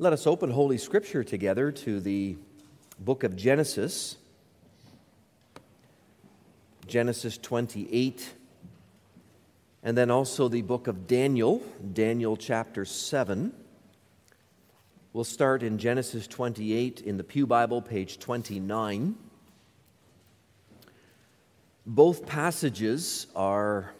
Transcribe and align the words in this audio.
Let 0.00 0.12
us 0.12 0.28
open 0.28 0.52
Holy 0.52 0.78
Scripture 0.78 1.24
together 1.24 1.72
to 1.72 1.98
the 1.98 2.36
book 3.00 3.24
of 3.24 3.34
Genesis, 3.34 4.16
Genesis 6.86 7.36
28, 7.36 8.32
and 9.82 9.98
then 9.98 10.08
also 10.08 10.46
the 10.46 10.62
book 10.62 10.86
of 10.86 11.08
Daniel, 11.08 11.60
Daniel 11.94 12.36
chapter 12.36 12.84
7. 12.84 13.52
We'll 15.12 15.24
start 15.24 15.64
in 15.64 15.78
Genesis 15.78 16.28
28 16.28 17.00
in 17.00 17.16
the 17.16 17.24
Pew 17.24 17.48
Bible, 17.48 17.82
page 17.82 18.20
29. 18.20 19.16
Both 21.86 22.24
passages 22.24 23.26
are 23.34 23.90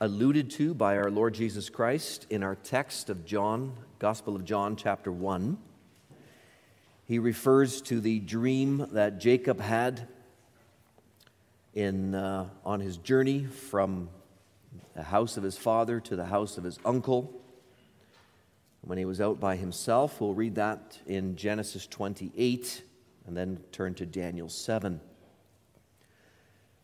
alluded 0.00 0.48
to 0.52 0.72
by 0.72 0.96
our 0.96 1.10
Lord 1.10 1.34
Jesus 1.34 1.68
Christ 1.68 2.26
in 2.30 2.42
our 2.42 2.54
text 2.54 3.10
of 3.10 3.26
John, 3.26 3.74
Gospel 4.02 4.34
of 4.34 4.44
John, 4.44 4.74
chapter 4.74 5.12
1. 5.12 5.56
He 7.04 7.20
refers 7.20 7.80
to 7.82 8.00
the 8.00 8.18
dream 8.18 8.88
that 8.90 9.20
Jacob 9.20 9.60
had 9.60 10.08
in, 11.72 12.12
uh, 12.12 12.48
on 12.64 12.80
his 12.80 12.96
journey 12.96 13.44
from 13.44 14.08
the 14.96 15.04
house 15.04 15.36
of 15.36 15.44
his 15.44 15.56
father 15.56 16.00
to 16.00 16.16
the 16.16 16.24
house 16.24 16.58
of 16.58 16.64
his 16.64 16.80
uncle. 16.84 17.32
When 18.80 18.98
he 18.98 19.04
was 19.04 19.20
out 19.20 19.38
by 19.38 19.54
himself, 19.54 20.20
we'll 20.20 20.34
read 20.34 20.56
that 20.56 20.98
in 21.06 21.36
Genesis 21.36 21.86
28 21.86 22.82
and 23.28 23.36
then 23.36 23.60
turn 23.70 23.94
to 23.94 24.04
Daniel 24.04 24.48
7. 24.48 25.00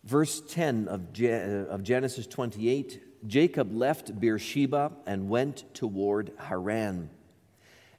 Verse 0.05 0.41
10 0.41 0.87
of, 0.87 1.21
of 1.69 1.83
Genesis 1.83 2.29
28 2.29 3.08
Jacob 3.27 3.75
left 3.75 4.19
Beersheba 4.21 4.93
and 5.07 5.29
went 5.29 5.65
toward 5.75 6.33
Haran. 6.39 7.11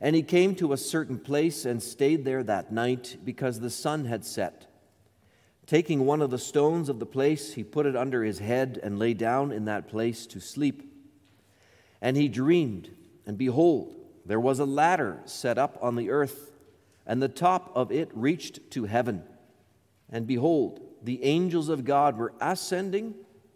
And 0.01 0.15
he 0.15 0.23
came 0.23 0.55
to 0.55 0.71
a 0.71 0.77
certain 0.77 1.19
place 1.19 1.65
and 1.65 1.83
stayed 1.83 2.23
there 2.23 2.43
that 2.43 2.71
night 2.71 3.17
because 3.23 3.59
the 3.59 3.69
sun 3.69 4.05
had 4.05 4.23
set. 4.23 4.67
Taking 5.65 6.05
one 6.05 6.21
of 6.21 6.31
the 6.31 6.37
stones 6.37 6.89
of 6.89 6.99
the 6.99 7.05
place, 7.05 7.53
he 7.53 7.63
put 7.63 7.85
it 7.85 7.95
under 7.95 8.23
his 8.23 8.39
head 8.39 8.79
and 8.81 8.97
lay 8.97 9.13
down 9.13 9.51
in 9.51 9.65
that 9.65 9.87
place 9.87 10.25
to 10.27 10.39
sleep. 10.39 10.91
And 12.01 12.15
he 12.15 12.29
dreamed, 12.29 12.89
and 13.25 13.37
behold, 13.37 13.95
there 14.25 14.39
was 14.39 14.59
a 14.59 14.65
ladder 14.65 15.19
set 15.25 15.57
up 15.57 15.77
on 15.81 15.95
the 15.95 16.09
earth, 16.09 16.51
and 17.05 17.21
the 17.21 17.27
top 17.27 17.71
of 17.75 17.91
it 17.91 18.09
reached 18.13 18.71
to 18.71 18.85
heaven. 18.85 19.23
And 20.09 20.25
behold, 20.25 20.79
the 21.03 21.23
angels 21.23 21.69
of 21.69 21.85
God 21.85 22.17
were 22.17 22.33
ascending 22.39 23.15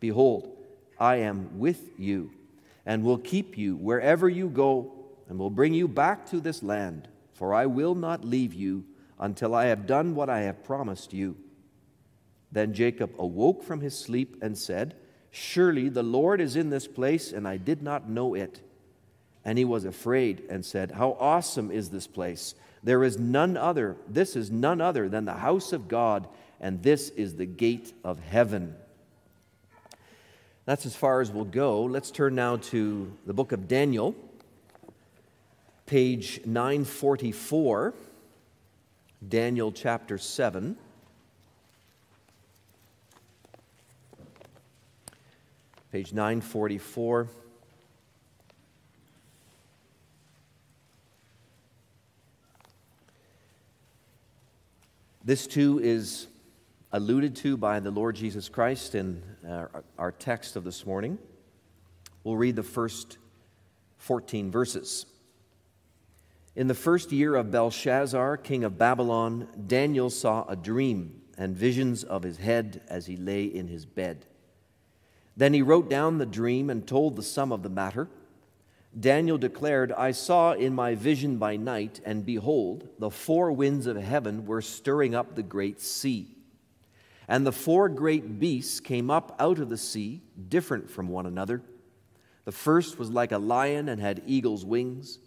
Behold, 0.00 0.56
I 0.98 1.16
am 1.16 1.58
with 1.58 1.98
you 1.98 2.32
and 2.84 3.04
will 3.04 3.18
keep 3.18 3.56
you 3.56 3.76
wherever 3.76 4.28
you 4.28 4.48
go 4.48 4.92
and 5.28 5.38
will 5.38 5.50
bring 5.50 5.74
you 5.74 5.86
back 5.86 6.28
to 6.30 6.40
this 6.40 6.62
land, 6.62 7.08
for 7.34 7.54
I 7.54 7.66
will 7.66 7.94
not 7.94 8.24
leave 8.24 8.52
you 8.52 8.84
until 9.18 9.54
I 9.54 9.66
have 9.66 9.86
done 9.86 10.14
what 10.14 10.28
I 10.28 10.40
have 10.40 10.64
promised 10.64 11.12
you. 11.12 11.36
Then 12.50 12.74
Jacob 12.74 13.12
awoke 13.18 13.62
from 13.62 13.80
his 13.80 13.96
sleep 13.96 14.36
and 14.42 14.58
said, 14.58 14.96
Surely 15.30 15.88
the 15.88 16.02
Lord 16.02 16.40
is 16.40 16.56
in 16.56 16.70
this 16.70 16.88
place, 16.88 17.32
and 17.32 17.46
I 17.46 17.56
did 17.56 17.82
not 17.82 18.08
know 18.08 18.34
it. 18.34 18.60
And 19.44 19.56
he 19.56 19.64
was 19.64 19.84
afraid 19.84 20.42
and 20.50 20.64
said, 20.64 20.90
How 20.90 21.16
awesome 21.20 21.70
is 21.70 21.90
this 21.90 22.06
place! 22.06 22.54
There 22.82 23.04
is 23.04 23.18
none 23.18 23.56
other, 23.56 23.96
this 24.08 24.34
is 24.34 24.50
none 24.50 24.80
other 24.80 25.08
than 25.08 25.26
the 25.26 25.34
house 25.34 25.72
of 25.72 25.86
God, 25.86 26.26
and 26.60 26.82
this 26.82 27.10
is 27.10 27.36
the 27.36 27.46
gate 27.46 27.92
of 28.02 28.18
heaven. 28.18 28.74
That's 30.70 30.86
as 30.86 30.94
far 30.94 31.20
as 31.20 31.32
we'll 31.32 31.46
go. 31.46 31.82
Let's 31.82 32.12
turn 32.12 32.36
now 32.36 32.58
to 32.58 33.12
the 33.26 33.34
book 33.34 33.50
of 33.50 33.66
Daniel, 33.66 34.14
page 35.84 36.40
944, 36.46 37.92
Daniel 39.28 39.72
chapter 39.72 40.16
7. 40.16 40.76
Page 45.90 46.12
944. 46.12 47.28
This 55.24 55.48
too 55.48 55.80
is 55.82 56.28
alluded 56.92 57.36
to 57.36 57.56
by 57.56 57.78
the 57.78 57.90
Lord 57.90 58.16
Jesus 58.16 58.48
Christ 58.48 58.96
in 58.96 59.22
uh, 59.48 59.66
our 59.96 60.10
text 60.10 60.56
of 60.56 60.64
this 60.64 60.84
morning. 60.84 61.18
We'll 62.24 62.36
read 62.36 62.56
the 62.56 62.64
first 62.64 63.18
14 63.98 64.50
verses. 64.50 65.06
In 66.56 66.66
the 66.66 66.74
first 66.74 67.12
year 67.12 67.36
of 67.36 67.52
Belshazzar, 67.52 68.38
king 68.38 68.64
of 68.64 68.76
Babylon, 68.76 69.46
Daniel 69.68 70.10
saw 70.10 70.44
a 70.48 70.56
dream 70.56 71.22
and 71.38 71.56
visions 71.56 72.02
of 72.02 72.24
his 72.24 72.38
head 72.38 72.82
as 72.88 73.06
he 73.06 73.16
lay 73.16 73.44
in 73.44 73.68
his 73.68 73.86
bed. 73.86 74.26
Then 75.36 75.54
he 75.54 75.62
wrote 75.62 75.88
down 75.88 76.18
the 76.18 76.26
dream 76.26 76.68
and 76.68 76.86
told 76.86 77.14
the 77.14 77.22
sum 77.22 77.52
of 77.52 77.62
the 77.62 77.68
matter. 77.68 78.08
Daniel 78.98 79.38
declared, 79.38 79.92
I 79.92 80.10
saw 80.10 80.52
in 80.52 80.74
my 80.74 80.96
vision 80.96 81.36
by 81.36 81.56
night, 81.56 82.00
and 82.04 82.26
behold, 82.26 82.88
the 82.98 83.10
four 83.10 83.52
winds 83.52 83.86
of 83.86 83.96
heaven 83.96 84.44
were 84.44 84.60
stirring 84.60 85.14
up 85.14 85.36
the 85.36 85.44
great 85.44 85.80
sea 85.80 86.36
and 87.30 87.46
the 87.46 87.52
four 87.52 87.88
great 87.88 88.40
beasts 88.40 88.80
came 88.80 89.08
up 89.08 89.36
out 89.38 89.60
of 89.60 89.68
the 89.68 89.78
sea, 89.78 90.20
different 90.48 90.90
from 90.90 91.06
one 91.06 91.26
another. 91.26 91.62
The 92.44 92.50
first 92.50 92.98
was 92.98 93.08
like 93.12 93.30
a 93.30 93.38
lion 93.38 93.88
and 93.88 94.00
had 94.00 94.20
eagle's 94.26 94.64
wings. 94.64 95.20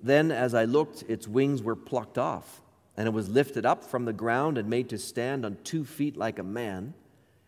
Then, 0.00 0.32
as 0.32 0.52
I 0.52 0.64
looked, 0.64 1.04
its 1.06 1.28
wings 1.28 1.62
were 1.62 1.76
plucked 1.76 2.18
off, 2.18 2.60
and 2.96 3.06
it 3.06 3.12
was 3.12 3.28
lifted 3.28 3.64
up 3.64 3.84
from 3.84 4.04
the 4.04 4.12
ground 4.12 4.58
and 4.58 4.68
made 4.68 4.88
to 4.88 4.98
stand 4.98 5.46
on 5.46 5.58
two 5.62 5.84
feet 5.84 6.16
like 6.16 6.40
a 6.40 6.42
man, 6.42 6.92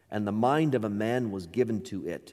and 0.08 0.24
the 0.24 0.30
mind 0.30 0.76
of 0.76 0.84
a 0.84 0.88
man 0.88 1.32
was 1.32 1.48
given 1.48 1.82
to 1.82 2.06
it. 2.06 2.32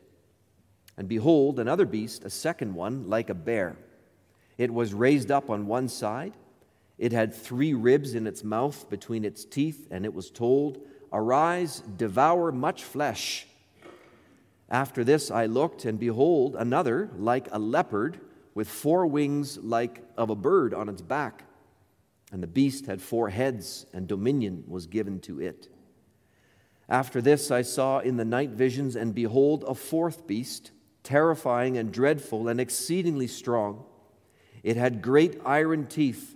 And 0.95 1.07
behold, 1.07 1.59
another 1.59 1.87
beast, 1.87 2.23
a 2.23 2.29
second 2.29 2.75
one, 2.75 3.09
like 3.09 3.31
a 3.31 3.35
bear. 3.35 3.77
It 4.59 4.71
was 4.71 4.93
raised 4.93 5.31
up 5.31 5.49
on 5.49 5.65
one 5.65 5.87
side. 5.87 6.33
It 6.99 7.13
had 7.13 7.33
three 7.33 7.73
ribs 7.73 8.13
in 8.13 8.27
its 8.27 8.43
mouth 8.43 8.87
between 8.91 9.25
its 9.25 9.43
teeth, 9.43 9.87
and 9.89 10.05
it 10.05 10.13
was 10.13 10.29
told, 10.29 10.81
Arise, 11.11 11.81
devour 11.97 12.51
much 12.51 12.83
flesh. 12.83 13.47
After 14.69 15.03
this 15.03 15.31
I 15.31 15.45
looked, 15.45 15.85
and 15.85 15.99
behold, 15.99 16.55
another, 16.55 17.09
like 17.17 17.47
a 17.51 17.59
leopard, 17.59 18.19
with 18.53 18.67
four 18.67 19.05
wings 19.05 19.57
like 19.57 20.03
of 20.17 20.29
a 20.29 20.35
bird 20.35 20.73
on 20.73 20.89
its 20.89 21.01
back. 21.01 21.43
And 22.31 22.43
the 22.43 22.47
beast 22.47 22.87
had 22.87 23.01
four 23.01 23.29
heads, 23.29 23.85
and 23.93 24.07
dominion 24.07 24.63
was 24.67 24.87
given 24.87 25.19
to 25.21 25.39
it. 25.39 25.69
After 26.89 27.21
this 27.21 27.51
I 27.51 27.61
saw 27.61 27.99
in 27.99 28.17
the 28.17 28.25
night 28.25 28.51
visions, 28.51 28.95
and 28.95 29.13
behold, 29.13 29.63
a 29.67 29.75
fourth 29.75 30.27
beast, 30.27 30.71
terrifying 31.03 31.77
and 31.77 31.91
dreadful 31.91 32.47
and 32.47 32.59
exceedingly 32.59 33.27
strong. 33.27 33.85
It 34.63 34.75
had 34.75 35.01
great 35.01 35.39
iron 35.45 35.87
teeth 35.87 36.35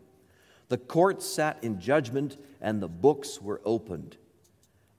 The 0.71 0.77
court 0.77 1.21
sat 1.21 1.61
in 1.61 1.81
judgment, 1.81 2.37
and 2.61 2.81
the 2.81 2.87
books 2.87 3.41
were 3.41 3.59
opened. 3.65 4.15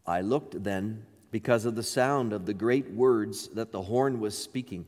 I 0.07 0.21
looked 0.21 0.65
then 0.65 1.07
because 1.31 1.65
of 1.65 1.77
the 1.77 1.83
sound 1.83 2.35
of 2.35 2.45
the 2.45 2.53
great 2.53 2.91
words 2.91 3.49
that 3.55 3.73
the 3.73 3.81
horn 3.81 4.21
was 4.21 4.37
speaking. 4.37 4.85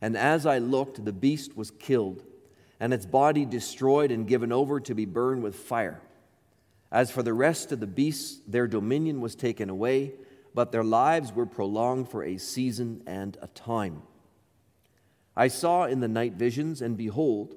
And 0.00 0.16
as 0.16 0.46
I 0.46 0.60
looked, 0.60 1.04
the 1.04 1.12
beast 1.12 1.58
was 1.58 1.70
killed, 1.72 2.24
and 2.80 2.94
its 2.94 3.04
body 3.04 3.44
destroyed 3.44 4.10
and 4.10 4.26
given 4.26 4.50
over 4.50 4.80
to 4.80 4.94
be 4.94 5.04
burned 5.04 5.42
with 5.42 5.54
fire. 5.54 6.00
As 6.90 7.10
for 7.10 7.22
the 7.22 7.34
rest 7.34 7.70
of 7.70 7.80
the 7.80 7.86
beasts, 7.86 8.40
their 8.48 8.66
dominion 8.66 9.20
was 9.20 9.34
taken 9.34 9.68
away, 9.68 10.14
but 10.54 10.72
their 10.72 10.84
lives 10.84 11.34
were 11.34 11.44
prolonged 11.44 12.08
for 12.08 12.24
a 12.24 12.38
season 12.38 13.02
and 13.06 13.36
a 13.42 13.48
time. 13.48 14.00
I 15.36 15.48
saw 15.48 15.84
in 15.84 16.00
the 16.00 16.08
night 16.08 16.32
visions, 16.32 16.80
and 16.80 16.96
behold, 16.96 17.56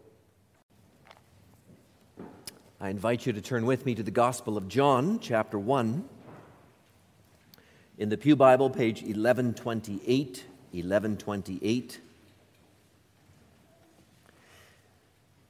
I 2.83 2.89
invite 2.89 3.27
you 3.27 3.33
to 3.33 3.41
turn 3.41 3.67
with 3.67 3.85
me 3.85 3.93
to 3.93 4.01
the 4.01 4.09
Gospel 4.09 4.57
of 4.57 4.67
John, 4.67 5.19
chapter 5.19 5.59
1. 5.59 6.03
In 7.99 8.09
the 8.09 8.17
Pew 8.17 8.35
Bible, 8.35 8.71
page 8.71 9.03
1128, 9.03 10.45
1128. 10.71 11.99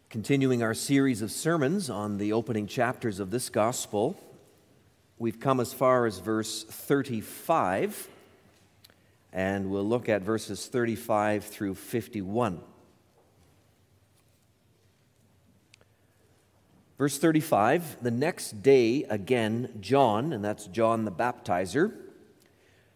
Continuing 0.09 0.61
our 0.61 0.73
series 0.73 1.21
of 1.21 1.31
sermons 1.31 1.89
on 1.89 2.17
the 2.17 2.33
opening 2.33 2.67
chapters 2.67 3.21
of 3.21 3.31
this 3.31 3.47
Gospel. 3.47 4.21
We've 5.17 5.39
come 5.39 5.61
as 5.61 5.71
far 5.71 6.05
as 6.05 6.19
verse 6.19 6.65
35, 6.65 8.09
and 9.31 9.71
we'll 9.71 9.87
look 9.87 10.09
at 10.09 10.21
verses 10.21 10.67
35 10.67 11.45
through 11.45 11.75
51. 11.75 12.59
Verse 17.01 17.17
35 17.17 18.03
The 18.03 18.11
next 18.11 18.61
day, 18.61 19.05
again, 19.05 19.79
John, 19.79 20.31
and 20.31 20.45
that's 20.45 20.67
John 20.67 21.03
the 21.03 21.11
baptizer, 21.11 21.95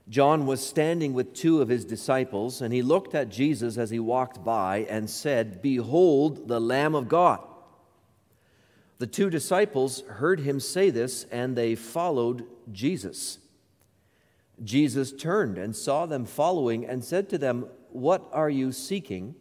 John 0.08 0.46
was 0.46 0.64
standing 0.64 1.14
with 1.14 1.34
two 1.34 1.60
of 1.60 1.70
his 1.70 1.84
disciples, 1.84 2.62
and 2.62 2.72
he 2.72 2.84
looked 2.84 3.16
at 3.16 3.30
Jesus 3.30 3.80
as 3.80 3.90
he 3.90 3.98
walked 3.98 4.46
by 4.46 4.86
and 4.92 5.10
said, 5.10 5.60
Behold 5.60 6.48
the 6.48 6.62
Lamb 6.62 6.94
of 6.94 7.10
God 7.10 7.40
the 8.98 9.08
two 9.08 9.32
disciples 9.32 10.02
heard 10.08 10.42
him 10.42 10.60
say 10.60 10.92
this, 10.92 11.26
and 11.32 11.56
they 11.56 11.74
followed 11.76 12.46
Jesus. 12.72 13.40
Jesus 14.64 15.12
turned 15.12 15.58
and 15.58 15.76
saw 15.76 16.06
them 16.06 16.26
following 16.26 16.86
and 16.86 17.04
said 17.04 17.28
to 17.30 17.38
them, 17.38 17.68
What 17.90 18.30
are 18.32 18.50
you 18.50 18.72
seeking? 18.72 19.34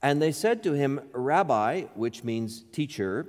And 0.00 0.22
they 0.22 0.32
said 0.32 0.62
to 0.62 0.74
him, 0.74 1.00
Rabbi, 1.12 1.82
which 1.94 2.22
means 2.24 2.64
teacher, 2.72 3.28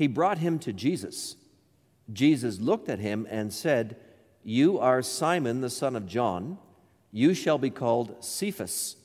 He 0.00 0.06
brought 0.06 0.38
him 0.38 0.58
to 0.60 0.72
Jesus. 0.72 1.36
Jesus 2.10 2.58
looked 2.58 2.88
at 2.88 3.00
him 3.00 3.26
and 3.28 3.52
said, 3.52 3.96
You 4.42 4.78
are 4.78 5.02
Simon 5.02 5.60
the 5.60 5.68
son 5.68 5.94
of 5.94 6.06
John. 6.06 6.56
You 7.12 7.34
shall 7.34 7.58
be 7.58 7.68
called 7.68 8.24
Cephas, 8.24 8.96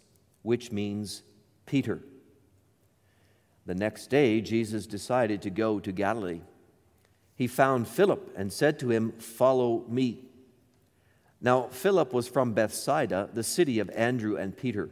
which 0.42 0.72
means 0.72 1.24
Peter. 1.66 2.00
The 3.66 3.76
next 3.76 4.10
day, 4.10 4.40
Jesus 4.40 4.88
decided 4.88 5.42
to 5.42 5.50
go 5.50 5.82
to 5.82 5.92
Galilee. 5.92 6.40
He 7.36 7.48
found 7.48 7.90
Philip 7.90 8.34
and 8.38 8.54
said 8.54 8.80
to 8.80 8.90
him, 8.90 9.12
Follow 9.20 9.84
me. 9.90 10.24
Now, 11.42 11.64
Philip 11.72 12.14
was 12.14 12.30
from 12.30 12.54
Bethsaida, 12.54 13.32
the 13.34 13.44
city 13.44 13.80
of 13.80 13.90
Andrew 13.90 14.38
and 14.38 14.56
Peter. 14.56 14.92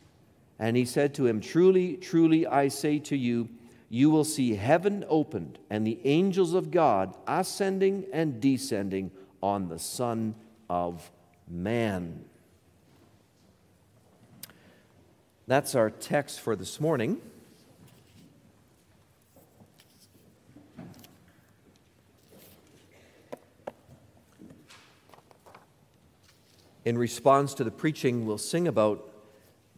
And 0.61 0.77
he 0.77 0.85
said 0.85 1.15
to 1.15 1.25
him, 1.25 1.41
Truly, 1.41 1.97
truly, 1.97 2.45
I 2.45 2.67
say 2.67 2.99
to 2.99 3.17
you, 3.17 3.49
you 3.89 4.11
will 4.11 4.23
see 4.23 4.55
heaven 4.55 5.03
opened 5.09 5.57
and 5.71 5.85
the 5.85 5.99
angels 6.05 6.53
of 6.53 6.69
God 6.69 7.17
ascending 7.27 8.05
and 8.13 8.39
descending 8.39 9.11
on 9.41 9.67
the 9.67 9.79
Son 9.79 10.35
of 10.69 11.11
Man. 11.49 12.23
That's 15.47 15.73
our 15.73 15.89
text 15.89 16.39
for 16.39 16.55
this 16.55 16.79
morning. 16.79 17.19
in 26.83 26.97
response 26.97 27.53
to 27.53 27.63
the 27.63 27.71
preaching, 27.71 28.25
we'll 28.25 28.39
sing 28.39 28.67
about 28.67 29.10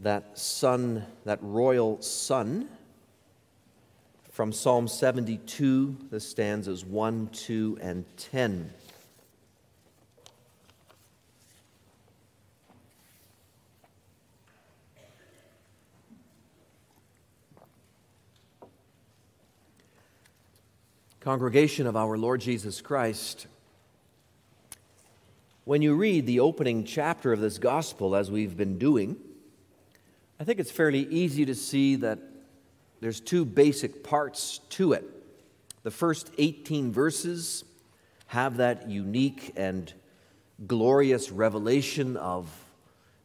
that 0.03 0.37
son, 0.37 1.05
that 1.23 1.39
royal 1.41 2.01
son, 2.01 2.67
from 4.31 4.51
Psalm 4.51 4.87
72, 4.87 5.95
the 6.09 6.19
stanzas 6.19 6.83
1, 6.83 7.29
2, 7.31 7.77
and 7.81 8.03
10. 8.17 8.73
Congregation 21.21 21.87
of 21.87 21.95
our 21.95 22.17
Lord 22.17 22.41
Jesus 22.41 22.81
Christ, 22.81 23.47
when 25.63 25.81
you 25.81 25.95
read 25.95 26.25
the 26.25 26.41
opening 26.41 26.83
chapter 26.83 27.31
of 27.31 27.39
this 27.39 27.57
gospel, 27.57 28.15
as 28.15 28.29
we've 28.29 28.57
been 28.57 28.77
doing, 28.77 29.15
I 30.39 30.43
think 30.43 30.59
it's 30.59 30.71
fairly 30.71 31.07
easy 31.09 31.45
to 31.45 31.55
see 31.55 31.95
that 31.97 32.19
there's 33.01 33.19
two 33.19 33.45
basic 33.45 34.03
parts 34.03 34.59
to 34.69 34.93
it. 34.93 35.03
The 35.83 35.91
first 35.91 36.31
18 36.37 36.91
verses 36.91 37.63
have 38.27 38.57
that 38.57 38.89
unique 38.89 39.51
and 39.55 39.93
glorious 40.65 41.31
revelation 41.31 42.17
of 42.17 42.49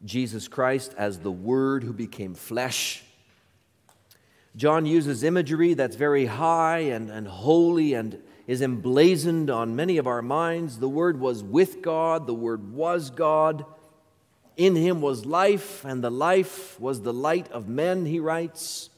Jesus 0.05 0.47
Christ 0.47 0.93
as 0.97 1.19
the 1.19 1.31
Word 1.31 1.83
who 1.83 1.93
became 1.93 2.35
flesh. 2.35 3.03
John 4.55 4.85
uses 4.85 5.23
imagery 5.23 5.73
that's 5.73 5.95
very 5.95 6.25
high 6.25 6.79
and, 6.79 7.09
and 7.09 7.27
holy 7.27 7.93
and 7.93 8.21
is 8.47 8.61
emblazoned 8.61 9.49
on 9.49 9.75
many 9.75 9.97
of 9.97 10.07
our 10.07 10.21
minds. 10.21 10.79
The 10.79 10.89
Word 10.89 11.19
was 11.19 11.43
with 11.43 11.81
God, 11.81 12.27
the 12.27 12.33
Word 12.33 12.73
was 12.73 13.09
God. 13.09 13.65
In 14.59 14.75
him 14.75 14.99
was 14.99 15.25
life, 15.25 15.85
and 15.85 16.03
the 16.03 16.11
life 16.11 16.77
was 16.81 17.01
the 17.01 17.13
light 17.13 17.49
of 17.49 17.69
men, 17.69 18.05
he 18.05 18.19
writes. 18.19 18.89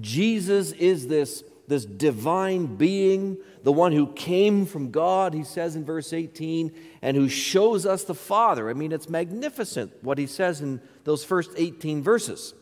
Jesus 0.00 0.72
is 0.72 1.08
this, 1.08 1.44
this 1.68 1.84
divine 1.84 2.76
being, 2.76 3.36
the 3.64 3.70
one 3.70 3.92
who 3.92 4.06
came 4.14 4.64
from 4.64 4.90
God, 4.90 5.34
he 5.34 5.44
says 5.44 5.76
in 5.76 5.84
verse 5.84 6.14
18, 6.14 6.72
and 7.02 7.18
who 7.18 7.28
shows 7.28 7.84
us 7.84 8.04
the 8.04 8.14
Father. 8.14 8.70
I 8.70 8.72
mean, 8.72 8.92
it's 8.92 9.10
magnificent 9.10 9.92
what 10.00 10.16
he 10.16 10.26
says 10.26 10.62
in 10.62 10.80
those 11.04 11.22
first 11.22 11.50
18 11.58 12.02
verses. 12.02 12.54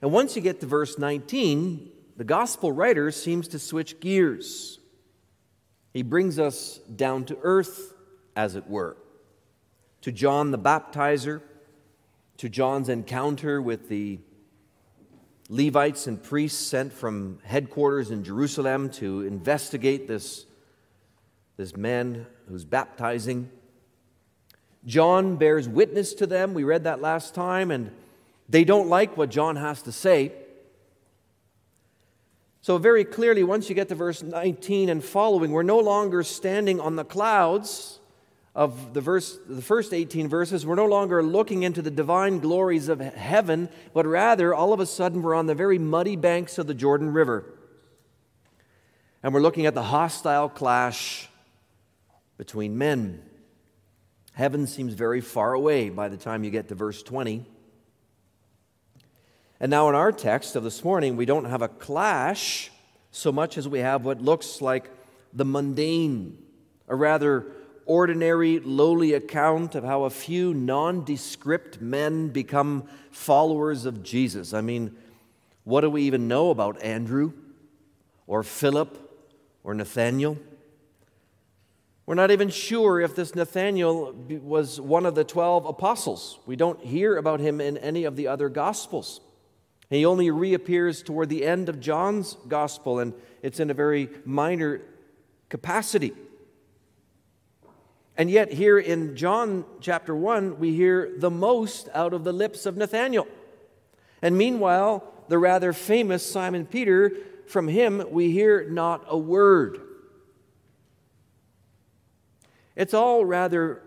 And 0.00 0.12
once 0.12 0.36
you 0.36 0.40
get 0.40 0.60
to 0.60 0.66
verse 0.66 0.98
19, 0.98 1.90
the 2.16 2.22
gospel 2.22 2.70
writer 2.70 3.10
seems 3.10 3.48
to 3.48 3.58
switch 3.58 3.98
gears. 3.98 4.78
He 5.92 6.02
brings 6.02 6.38
us 6.38 6.78
down 6.94 7.24
to 7.24 7.38
earth, 7.42 7.94
as 8.36 8.54
it 8.54 8.68
were, 8.68 8.96
to 10.02 10.12
John 10.12 10.50
the 10.50 10.58
baptizer, 10.58 11.42
to 12.38 12.48
John's 12.48 12.88
encounter 12.88 13.60
with 13.60 13.88
the 13.88 14.18
Levites 15.48 16.06
and 16.06 16.22
priests 16.22 16.64
sent 16.64 16.92
from 16.92 17.40
headquarters 17.42 18.10
in 18.10 18.24
Jerusalem 18.24 18.88
to 18.90 19.22
investigate 19.22 20.06
this, 20.06 20.46
this 21.56 21.76
man 21.76 22.26
who's 22.48 22.64
baptizing. 22.64 23.50
John 24.86 25.36
bears 25.36 25.68
witness 25.68 26.14
to 26.14 26.26
them. 26.26 26.54
We 26.54 26.64
read 26.64 26.84
that 26.84 27.00
last 27.00 27.34
time, 27.34 27.70
and 27.70 27.90
they 28.48 28.64
don't 28.64 28.88
like 28.88 29.16
what 29.16 29.28
John 29.30 29.56
has 29.56 29.82
to 29.82 29.92
say. 29.92 30.32
So, 32.62 32.78
very 32.78 33.04
clearly, 33.04 33.42
once 33.42 33.68
you 33.68 33.74
get 33.74 33.88
to 33.88 33.94
verse 33.94 34.22
19 34.22 34.88
and 34.88 35.02
following, 35.02 35.50
we're 35.50 35.62
no 35.62 35.78
longer 35.78 36.22
standing 36.22 36.80
on 36.80 36.96
the 36.96 37.04
clouds 37.04 37.99
of 38.60 38.92
the, 38.92 39.00
verse, 39.00 39.38
the 39.48 39.62
first 39.62 39.94
18 39.94 40.28
verses, 40.28 40.66
we're 40.66 40.74
no 40.74 40.84
longer 40.84 41.22
looking 41.22 41.62
into 41.62 41.80
the 41.80 41.90
divine 41.90 42.40
glories 42.40 42.90
of 42.90 43.00
heaven, 43.00 43.70
but 43.94 44.04
rather, 44.04 44.54
all 44.54 44.74
of 44.74 44.80
a 44.80 44.84
sudden, 44.84 45.22
we're 45.22 45.34
on 45.34 45.46
the 45.46 45.54
very 45.54 45.78
muddy 45.78 46.14
banks 46.14 46.58
of 46.58 46.66
the 46.66 46.74
Jordan 46.74 47.10
River. 47.10 47.42
And 49.22 49.32
we're 49.32 49.40
looking 49.40 49.64
at 49.64 49.74
the 49.74 49.84
hostile 49.84 50.50
clash 50.50 51.30
between 52.36 52.76
men. 52.76 53.22
Heaven 54.34 54.66
seems 54.66 54.92
very 54.92 55.22
far 55.22 55.54
away 55.54 55.88
by 55.88 56.10
the 56.10 56.18
time 56.18 56.44
you 56.44 56.50
get 56.50 56.68
to 56.68 56.74
verse 56.74 57.02
20. 57.02 57.46
And 59.58 59.70
now, 59.70 59.88
in 59.88 59.94
our 59.94 60.12
text 60.12 60.54
of 60.54 60.64
this 60.64 60.84
morning, 60.84 61.16
we 61.16 61.24
don't 61.24 61.46
have 61.46 61.62
a 61.62 61.68
clash 61.68 62.70
so 63.10 63.32
much 63.32 63.56
as 63.56 63.66
we 63.66 63.78
have 63.78 64.04
what 64.04 64.20
looks 64.20 64.60
like 64.60 64.90
the 65.32 65.46
mundane, 65.46 66.36
a 66.88 66.94
rather 66.94 67.46
ordinary, 67.90 68.60
lowly 68.60 69.14
account 69.14 69.74
of 69.74 69.82
how 69.82 70.04
a 70.04 70.10
few 70.10 70.54
nondescript 70.54 71.80
men 71.80 72.28
become 72.28 72.84
followers 73.10 73.84
of 73.84 74.04
Jesus. 74.04 74.54
I 74.54 74.60
mean, 74.60 74.96
what 75.64 75.80
do 75.80 75.90
we 75.90 76.02
even 76.02 76.28
know 76.28 76.50
about 76.50 76.80
Andrew 76.84 77.32
or 78.28 78.44
Philip 78.44 78.96
or 79.64 79.74
Nathanael? 79.74 80.38
We're 82.06 82.14
not 82.14 82.30
even 82.30 82.48
sure 82.48 83.00
if 83.00 83.16
this 83.16 83.34
Nathanael 83.34 84.12
was 84.40 84.80
one 84.80 85.04
of 85.04 85.16
the 85.16 85.24
12 85.24 85.66
apostles. 85.66 86.38
We 86.46 86.54
don't 86.54 86.80
hear 86.84 87.16
about 87.16 87.40
him 87.40 87.60
in 87.60 87.76
any 87.76 88.04
of 88.04 88.14
the 88.14 88.28
other 88.28 88.48
gospels. 88.48 89.20
He 89.88 90.06
only 90.06 90.30
reappears 90.30 91.02
toward 91.02 91.28
the 91.28 91.44
end 91.44 91.68
of 91.68 91.80
John's 91.80 92.36
gospel, 92.46 93.00
and 93.00 93.14
it's 93.42 93.58
in 93.58 93.68
a 93.68 93.74
very 93.74 94.10
minor 94.24 94.80
capacity. 95.48 96.12
And 98.20 98.30
yet, 98.30 98.52
here 98.52 98.78
in 98.78 99.16
John 99.16 99.64
chapter 99.80 100.14
1, 100.14 100.58
we 100.58 100.74
hear 100.74 101.10
the 101.16 101.30
most 101.30 101.88
out 101.94 102.12
of 102.12 102.22
the 102.22 102.34
lips 102.34 102.66
of 102.66 102.76
Nathanael. 102.76 103.26
And 104.20 104.36
meanwhile, 104.36 105.10
the 105.28 105.38
rather 105.38 105.72
famous 105.72 106.30
Simon 106.30 106.66
Peter, 106.66 107.12
from 107.46 107.66
him 107.66 108.04
we 108.10 108.30
hear 108.30 108.68
not 108.68 109.06
a 109.08 109.16
word. 109.16 109.80
It's 112.76 112.92
all 112.92 113.24
rather 113.24 113.80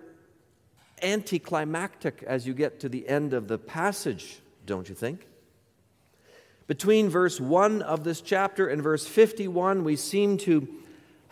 anticlimactic 1.03 2.23
as 2.25 2.47
you 2.47 2.55
get 2.55 2.79
to 2.79 2.89
the 2.89 3.07
end 3.07 3.33
of 3.33 3.47
the 3.47 3.59
passage, 3.59 4.39
don't 4.65 4.89
you 4.89 4.95
think? 4.95 5.27
Between 6.65 7.07
verse 7.07 7.39
1 7.39 7.83
of 7.83 8.03
this 8.03 8.19
chapter 8.19 8.65
and 8.65 8.81
verse 8.81 9.05
51, 9.05 9.83
we 9.83 9.95
seem 9.95 10.39
to 10.39 10.67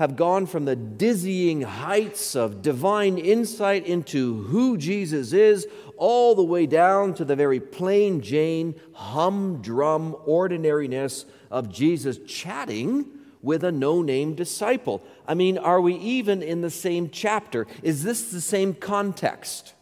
have 0.02 0.16
gone 0.16 0.48
from 0.48 0.66
the 0.66 0.76
dizzying 0.76 1.62
heights 1.62 2.36
of 2.36 2.64
divine 2.64 3.20
insight 3.20 3.86
into 3.86 4.42
who 4.46 4.76
Jesus 4.76 5.32
is, 5.32 5.68
all 5.96 6.34
the 6.34 6.44
way 6.44 6.66
down 6.66 7.14
to 7.14 7.24
the 7.24 7.36
very 7.36 7.60
plain 7.60 8.20
Jane, 8.20 8.74
humdrum 8.94 10.16
ordinariness 10.26 11.26
of 11.52 11.72
Jesus 11.72 12.18
chatting 12.26 13.06
with 13.44 13.64
a 13.64 13.72
no 13.72 14.02
name 14.02 14.34
disciple. 14.34 15.04
I 15.28 15.36
mean, 15.36 15.60
are 15.60 15.80
we 15.80 15.94
even 15.98 16.42
in 16.42 16.62
the 16.62 16.72
same 16.72 17.12
chapter? 17.12 17.68
Is 17.84 18.02
this 18.02 18.32
the 18.32 18.42
same 18.42 18.74
context? 18.74 19.76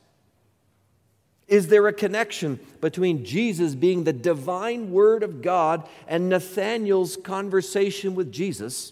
Is 1.48 1.70
there 1.70 1.88
a 1.88 1.94
connection 1.94 2.60
between 2.82 3.24
Jesus 3.24 3.74
being 3.74 4.04
the 4.04 4.12
divine 4.12 4.92
Word 4.92 5.24
of 5.24 5.42
God 5.42 5.88
and 6.10 6.28
Nathanael's 6.28 7.16
conversation 7.16 8.16
with 8.16 8.34
Jesus? 8.34 8.92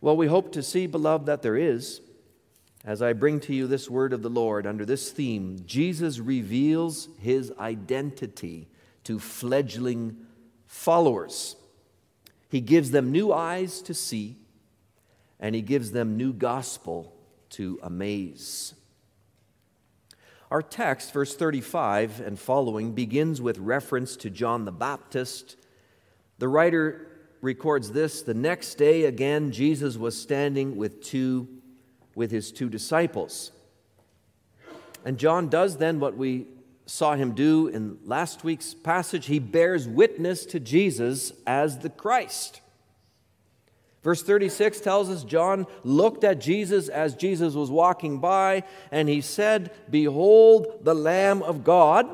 Well, 0.00 0.16
we 0.16 0.28
hope 0.28 0.52
to 0.52 0.62
see, 0.62 0.86
beloved, 0.86 1.26
that 1.26 1.42
there 1.42 1.56
is. 1.56 2.00
As 2.84 3.02
I 3.02 3.12
bring 3.12 3.40
to 3.40 3.54
you 3.54 3.66
this 3.66 3.90
word 3.90 4.14
of 4.14 4.22
the 4.22 4.30
Lord 4.30 4.66
under 4.66 4.86
this 4.86 5.10
theme, 5.10 5.58
Jesus 5.66 6.18
reveals 6.18 7.08
his 7.18 7.52
identity 7.58 8.68
to 9.04 9.18
fledgling 9.18 10.16
followers. 10.66 11.56
He 12.48 12.62
gives 12.62 12.90
them 12.90 13.12
new 13.12 13.32
eyes 13.32 13.82
to 13.82 13.92
see, 13.92 14.36
and 15.38 15.54
he 15.54 15.60
gives 15.60 15.92
them 15.92 16.16
new 16.16 16.32
gospel 16.32 17.12
to 17.50 17.78
amaze. 17.82 18.74
Our 20.50 20.62
text, 20.62 21.12
verse 21.12 21.36
35 21.36 22.20
and 22.20 22.38
following, 22.38 22.92
begins 22.92 23.40
with 23.40 23.58
reference 23.58 24.16
to 24.16 24.30
John 24.30 24.64
the 24.64 24.72
Baptist. 24.72 25.56
The 26.38 26.48
writer 26.48 27.09
records 27.40 27.92
this 27.92 28.22
the 28.22 28.34
next 28.34 28.74
day 28.74 29.04
again 29.04 29.50
jesus 29.50 29.96
was 29.96 30.20
standing 30.20 30.76
with 30.76 31.02
two 31.02 31.48
with 32.14 32.30
his 32.30 32.52
two 32.52 32.68
disciples. 32.68 33.52
And 35.04 35.18
john 35.18 35.48
does 35.48 35.78
then 35.78 36.00
what 36.00 36.16
we 36.16 36.46
saw 36.86 37.14
him 37.14 37.32
do 37.32 37.68
in 37.68 37.98
last 38.04 38.42
week's 38.42 38.74
passage. 38.74 39.26
He 39.26 39.38
bears 39.38 39.86
witness 39.86 40.44
to 40.46 40.60
jesus 40.60 41.32
as 41.46 41.78
the 41.78 41.90
christ. 41.90 42.60
Verse 44.02 44.22
36 44.22 44.80
tells 44.80 45.08
us 45.08 45.24
john 45.24 45.66
looked 45.84 46.24
at 46.24 46.40
jesus 46.40 46.88
as 46.88 47.14
jesus 47.14 47.54
was 47.54 47.70
walking 47.70 48.18
by 48.18 48.64
and 48.90 49.08
he 49.08 49.20
said 49.20 49.70
behold 49.90 50.80
the 50.82 50.94
lamb 50.94 51.42
of 51.42 51.64
god 51.64 52.06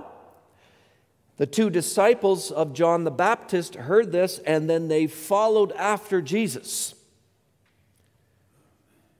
the 1.37 1.47
two 1.47 1.69
disciples 1.69 2.51
of 2.51 2.73
John 2.73 3.05
the 3.05 3.11
Baptist 3.11 3.75
heard 3.75 4.11
this 4.11 4.39
and 4.39 4.71
then 4.71 4.89
they 4.89 5.07
followed 5.07 5.73
after 5.73 6.23
Jesus. 6.23 6.95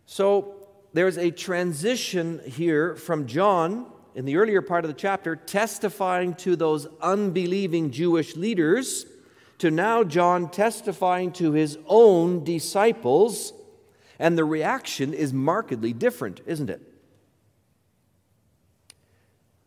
So 0.07 0.69
there's 0.95 1.19
a 1.19 1.31
transition 1.31 2.41
here 2.47 2.95
from 2.95 3.27
John 3.27 3.87
in 4.15 4.25
the 4.25 4.37
earlier 4.37 4.63
part 4.63 4.85
of 4.85 4.89
the 4.89 4.99
chapter 4.99 5.37
testifying 5.37 6.35
to 6.37 6.57
those 6.57 6.87
unbelieving 7.03 7.91
Jewish 7.91 8.35
leaders 8.35 9.05
to 9.59 9.71
now 9.71 10.05
John 10.05 10.51
testifying 10.51 11.33
to 11.33 11.53
his 11.53 11.79
own 11.87 12.45
disciples. 12.45 13.53
And 14.19 14.39
the 14.39 14.45
reaction 14.45 15.13
is 15.13 15.35
markedly 15.35 15.93
different, 15.93 16.41
isn't 16.47 16.71
it? 16.71 16.81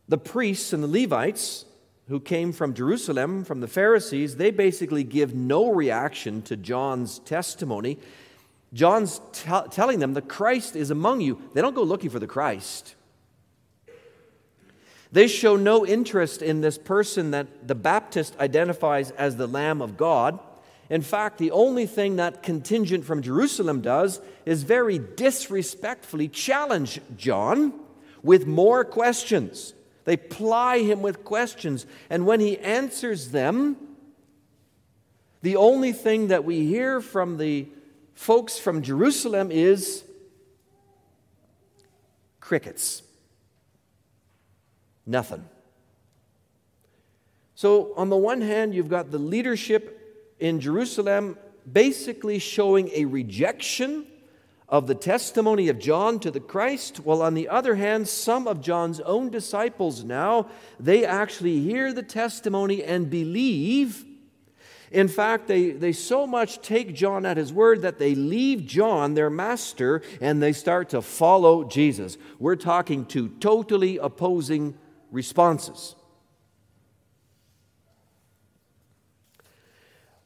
The 0.07 0.17
priests 0.17 0.73
and 0.73 0.83
the 0.83 0.87
Levites 0.87 1.65
who 2.09 2.19
came 2.19 2.51
from 2.51 2.73
Jerusalem, 2.73 3.43
from 3.43 3.61
the 3.61 3.67
Pharisees, 3.67 4.35
they 4.35 4.49
basically 4.49 5.03
give 5.03 5.35
no 5.35 5.71
reaction 5.71 6.41
to 6.41 6.57
John's 6.57 7.19
testimony. 7.19 7.99
John's 8.73 9.21
t- 9.31 9.49
telling 9.69 9.99
them 9.99 10.15
the 10.15 10.21
Christ 10.21 10.75
is 10.75 10.89
among 10.89 11.21
you. 11.21 11.39
They 11.53 11.61
don't 11.61 11.75
go 11.75 11.83
looking 11.83 12.09
for 12.09 12.17
the 12.17 12.27
Christ. 12.27 12.95
They 15.11 15.27
show 15.27 15.55
no 15.55 15.85
interest 15.85 16.41
in 16.41 16.61
this 16.61 16.79
person 16.79 17.31
that 17.31 17.67
the 17.67 17.75
Baptist 17.75 18.35
identifies 18.39 19.11
as 19.11 19.37
the 19.37 19.47
Lamb 19.47 19.79
of 19.81 19.95
God. 19.95 20.39
In 20.89 21.03
fact, 21.03 21.37
the 21.37 21.51
only 21.51 21.85
thing 21.85 22.15
that 22.15 22.41
contingent 22.41 23.05
from 23.05 23.21
Jerusalem 23.21 23.81
does 23.81 24.19
is 24.47 24.63
very 24.63 24.97
disrespectfully 24.97 26.27
challenge 26.27 27.01
John 27.15 27.73
with 28.23 28.47
more 28.47 28.83
questions. 28.83 29.75
They 30.09 30.17
ply 30.17 30.79
him 30.79 31.03
with 31.03 31.23
questions, 31.23 31.85
and 32.09 32.25
when 32.25 32.39
he 32.39 32.57
answers 32.57 33.29
them, 33.29 33.77
the 35.43 35.55
only 35.55 35.91
thing 35.91 36.29
that 36.29 36.43
we 36.43 36.65
hear 36.65 36.99
from 36.99 37.37
the 37.37 37.67
folks 38.15 38.57
from 38.57 38.81
Jerusalem 38.81 39.51
is 39.51 40.03
crickets. 42.39 43.03
Nothing. 45.05 45.47
So, 47.53 47.93
on 47.95 48.09
the 48.09 48.17
one 48.17 48.41
hand, 48.41 48.73
you've 48.73 48.89
got 48.89 49.11
the 49.11 49.19
leadership 49.19 50.35
in 50.39 50.59
Jerusalem 50.59 51.37
basically 51.71 52.39
showing 52.39 52.89
a 52.95 53.05
rejection 53.05 54.07
of 54.69 54.85
the 54.85 54.95
testimony 54.95 55.67
of 55.67 55.79
John 55.79 56.19
to 56.19 56.29
the 56.29 56.39
Christ, 56.39 56.97
while 56.97 57.23
on 57.23 57.33
the 57.33 57.49
other 57.49 57.75
hand, 57.75 58.07
some 58.07 58.47
of 58.47 58.61
John's 58.61 58.99
own 58.99 59.31
disciples 59.31 60.03
now, 60.03 60.47
they 60.79 61.05
actually 61.05 61.59
hear 61.59 61.91
the 61.91 62.03
testimony 62.03 62.83
and 62.83 63.09
believe. 63.09 64.05
In 64.91 65.07
fact, 65.07 65.47
they, 65.47 65.71
they 65.71 65.91
so 65.91 66.27
much 66.27 66.61
take 66.61 66.93
John 66.93 67.25
at 67.25 67.37
his 67.37 67.51
word 67.51 67.81
that 67.81 67.97
they 67.97 68.13
leave 68.13 68.65
John, 68.65 69.15
their 69.15 69.29
master, 69.29 70.03
and 70.21 70.41
they 70.41 70.53
start 70.53 70.89
to 70.89 71.01
follow 71.01 71.63
Jesus. 71.63 72.17
We're 72.37 72.55
talking 72.55 73.05
two 73.05 73.29
totally 73.39 73.97
opposing 73.97 74.77
responses. 75.11 75.95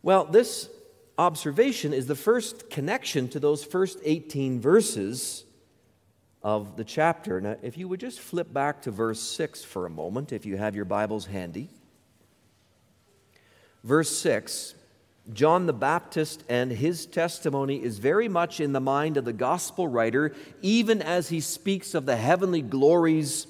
Well, 0.01 0.25
this 0.25 0.69
observation 1.17 1.93
is 1.93 2.07
the 2.07 2.15
first 2.15 2.69
connection 2.69 3.27
to 3.29 3.39
those 3.39 3.63
first 3.63 3.99
18 4.03 4.59
verses 4.59 5.45
of 6.41 6.75
the 6.75 6.83
chapter. 6.83 7.39
Now, 7.39 7.57
if 7.61 7.77
you 7.77 7.87
would 7.87 7.99
just 7.99 8.19
flip 8.19 8.51
back 8.51 8.81
to 8.83 8.91
verse 8.91 9.21
6 9.21 9.63
for 9.63 9.85
a 9.85 9.89
moment, 9.89 10.33
if 10.33 10.45
you 10.45 10.57
have 10.57 10.75
your 10.75 10.85
Bibles 10.85 11.25
handy. 11.25 11.69
Verse 13.83 14.15
6 14.17 14.75
John 15.31 15.67
the 15.67 15.73
Baptist 15.73 16.43
and 16.49 16.69
his 16.69 17.05
testimony 17.05 17.81
is 17.81 17.97
very 17.97 18.27
much 18.27 18.59
in 18.59 18.73
the 18.73 18.81
mind 18.81 19.15
of 19.15 19.23
the 19.23 19.31
gospel 19.31 19.87
writer, 19.87 20.35
even 20.61 21.01
as 21.01 21.29
he 21.29 21.39
speaks 21.39 21.93
of 21.93 22.05
the 22.05 22.17
heavenly 22.17 22.61
glories 22.61 23.47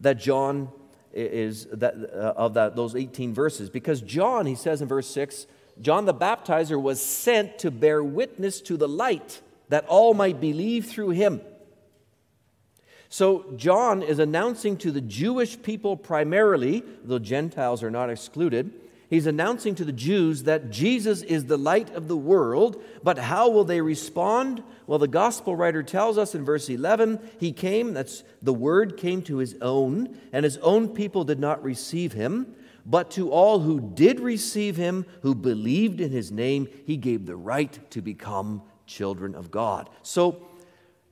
that 0.00 0.18
John 0.18 0.70
is 1.12 1.66
that, 1.66 1.94
uh, 1.94 2.32
of 2.36 2.54
that, 2.54 2.76
those 2.76 2.94
18 2.94 3.34
verses. 3.34 3.68
Because 3.68 4.00
John, 4.00 4.46
he 4.46 4.54
says 4.54 4.80
in 4.80 4.88
verse 4.88 5.06
6, 5.08 5.46
John 5.80 6.06
the 6.06 6.14
Baptizer 6.14 6.80
was 6.80 7.04
sent 7.04 7.58
to 7.60 7.70
bear 7.70 8.02
witness 8.02 8.60
to 8.62 8.76
the 8.76 8.88
light 8.88 9.42
that 9.68 9.86
all 9.86 10.14
might 10.14 10.40
believe 10.40 10.86
through 10.86 11.10
him. 11.10 11.40
So, 13.08 13.52
John 13.56 14.02
is 14.02 14.18
announcing 14.18 14.76
to 14.78 14.90
the 14.90 15.00
Jewish 15.00 15.62
people 15.62 15.96
primarily, 15.96 16.82
though 17.04 17.20
Gentiles 17.20 17.82
are 17.82 17.90
not 17.90 18.10
excluded, 18.10 18.72
he's 19.08 19.26
announcing 19.26 19.76
to 19.76 19.84
the 19.84 19.92
Jews 19.92 20.42
that 20.42 20.70
Jesus 20.70 21.22
is 21.22 21.44
the 21.44 21.56
light 21.56 21.94
of 21.94 22.08
the 22.08 22.16
world, 22.16 22.82
but 23.04 23.18
how 23.18 23.48
will 23.48 23.64
they 23.64 23.80
respond? 23.80 24.62
Well, 24.88 24.98
the 24.98 25.06
gospel 25.06 25.54
writer 25.54 25.84
tells 25.84 26.18
us 26.18 26.34
in 26.34 26.44
verse 26.44 26.68
11, 26.68 27.20
he 27.38 27.52
came, 27.52 27.94
that's 27.94 28.24
the 28.42 28.52
word 28.52 28.96
came 28.96 29.22
to 29.22 29.36
his 29.36 29.54
own, 29.62 30.18
and 30.32 30.44
his 30.44 30.56
own 30.58 30.88
people 30.88 31.22
did 31.22 31.38
not 31.38 31.62
receive 31.62 32.12
him. 32.12 32.54
But 32.88 33.10
to 33.12 33.30
all 33.32 33.58
who 33.58 33.80
did 33.80 34.20
receive 34.20 34.76
him, 34.76 35.06
who 35.22 35.34
believed 35.34 36.00
in 36.00 36.12
his 36.12 36.30
name, 36.30 36.68
he 36.86 36.96
gave 36.96 37.26
the 37.26 37.36
right 37.36 37.78
to 37.90 38.00
become 38.00 38.62
children 38.86 39.34
of 39.34 39.50
God. 39.50 39.90
So, 40.02 40.46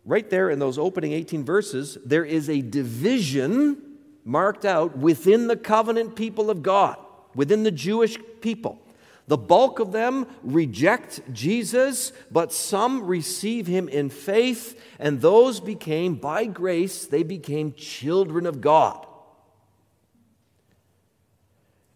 right 0.04 0.30
there 0.30 0.50
in 0.50 0.60
those 0.60 0.78
opening 0.78 1.12
18 1.12 1.44
verses, 1.44 1.98
there 2.06 2.24
is 2.24 2.48
a 2.48 2.62
division 2.62 3.82
marked 4.24 4.64
out 4.64 4.96
within 4.96 5.48
the 5.48 5.56
covenant 5.56 6.14
people 6.14 6.48
of 6.48 6.62
God, 6.62 6.96
within 7.34 7.64
the 7.64 7.72
Jewish 7.72 8.16
people. 8.40 8.80
The 9.26 9.36
bulk 9.36 9.80
of 9.80 9.90
them 9.90 10.26
reject 10.44 11.22
Jesus, 11.32 12.12
but 12.30 12.52
some 12.52 13.04
receive 13.04 13.66
him 13.66 13.88
in 13.88 14.10
faith, 14.10 14.80
and 15.00 15.20
those 15.20 15.58
became, 15.58 16.14
by 16.14 16.44
grace, 16.44 17.06
they 17.06 17.24
became 17.24 17.72
children 17.72 18.46
of 18.46 18.60
God. 18.60 19.06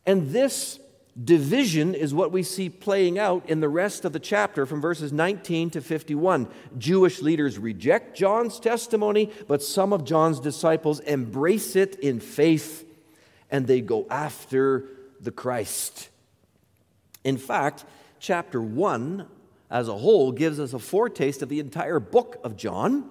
And 0.09 0.31
this 0.31 0.81
division 1.23 1.94
is 1.94 2.14
what 2.14 2.33
we 2.33 2.42
see 2.42 2.71
playing 2.71 3.18
out 3.18 3.47
in 3.47 3.61
the 3.61 3.68
rest 3.68 4.07
of 4.07 4.14
the 4.14 4.18
chapter 4.18 4.64
from 4.64 4.81
verses 4.81 5.12
19 5.12 5.68
to 5.68 5.83
51. 5.83 6.49
Jewish 6.79 7.21
leaders 7.21 7.59
reject 7.59 8.16
John's 8.16 8.59
testimony, 8.59 9.31
but 9.47 9.62
some 9.62 9.92
of 9.92 10.05
John's 10.05 10.40
disciples 10.40 11.01
embrace 11.01 11.77
it 11.77 11.97
in 11.97 12.21
faith 12.21 12.87
and 13.51 13.66
they 13.66 13.83
go 13.83 14.07
after 14.09 14.87
the 15.21 15.31
Christ. 15.31 16.09
In 17.23 17.37
fact, 17.37 17.85
chapter 18.18 18.62
1 18.62 19.27
as 19.71 19.88
a 19.88 19.99
whole 19.99 20.33
gives 20.33 20.59
us 20.59 20.73
a 20.73 20.79
foretaste 20.79 21.42
of 21.42 21.51
the 21.51 21.61
entire 21.61 22.01
book 22.01 22.40
of 22.42 22.57
John. 22.57 23.11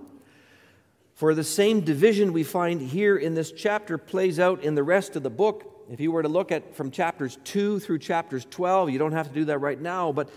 For 1.14 1.36
the 1.36 1.44
same 1.44 1.82
division 1.82 2.34
we 2.34 2.44
find 2.44 2.82
here 2.82 3.18
in 3.18 3.36
this 3.36 3.52
chapter 3.52 4.00
plays 4.00 4.40
out 4.40 4.64
in 4.64 4.74
the 4.74 4.84
rest 4.84 5.16
of 5.16 5.22
the 5.22 5.30
book 5.30 5.76
if 5.90 6.00
you 6.00 6.12
were 6.12 6.24
to 6.24 6.30
look 6.30 6.52
at 6.52 6.76
from 6.76 6.92
chapters 6.92 7.38
2 7.46 7.80
through 7.80 8.00
chapters 8.00 8.46
12, 8.50 8.90
you 8.90 9.00
don't 9.00 9.14
have 9.14 9.28
to 9.28 9.34
do 9.34 9.46
that 9.46 9.60
right 9.60 9.80
now, 9.80 10.12
but 10.12 10.30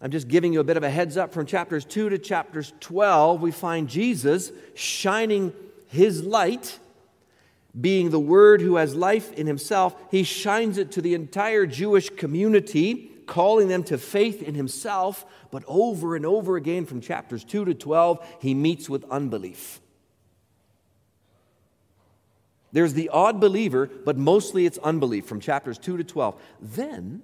I'm 0.00 0.10
just 0.10 0.28
giving 0.28 0.52
you 0.52 0.60
a 0.60 0.64
bit 0.64 0.76
of 0.76 0.82
a 0.82 0.90
heads 0.90 1.16
up. 1.16 1.32
From 1.32 1.46
chapters 1.46 1.84
2 1.84 2.08
to 2.08 2.18
chapters 2.18 2.72
12, 2.80 3.40
we 3.40 3.50
find 3.50 3.88
Jesus 3.88 4.50
shining 4.74 5.52
his 5.88 6.24
light, 6.24 6.78
being 7.78 8.10
the 8.10 8.18
Word 8.18 8.62
who 8.62 8.76
has 8.76 8.94
life 8.94 9.32
in 9.34 9.46
himself. 9.46 9.94
He 10.10 10.22
shines 10.22 10.78
it 10.78 10.92
to 10.92 11.02
the 11.02 11.14
entire 11.14 11.66
Jewish 11.66 12.08
community, 12.10 13.10
calling 13.26 13.68
them 13.68 13.84
to 13.84 13.98
faith 13.98 14.42
in 14.42 14.54
himself. 14.54 15.26
But 15.50 15.64
over 15.68 16.16
and 16.16 16.24
over 16.24 16.56
again, 16.56 16.86
from 16.86 17.00
chapters 17.00 17.44
2 17.44 17.66
to 17.66 17.74
12, 17.74 18.26
he 18.40 18.54
meets 18.54 18.88
with 18.88 19.04
unbelief. 19.10 19.80
There's 22.72 22.94
the 22.94 23.08
odd 23.08 23.40
believer, 23.40 23.90
but 24.04 24.16
mostly 24.16 24.66
it's 24.66 24.78
unbelief 24.78 25.26
from 25.26 25.40
chapters 25.40 25.78
2 25.78 25.96
to 25.96 26.04
12. 26.04 26.40
Then, 26.60 27.22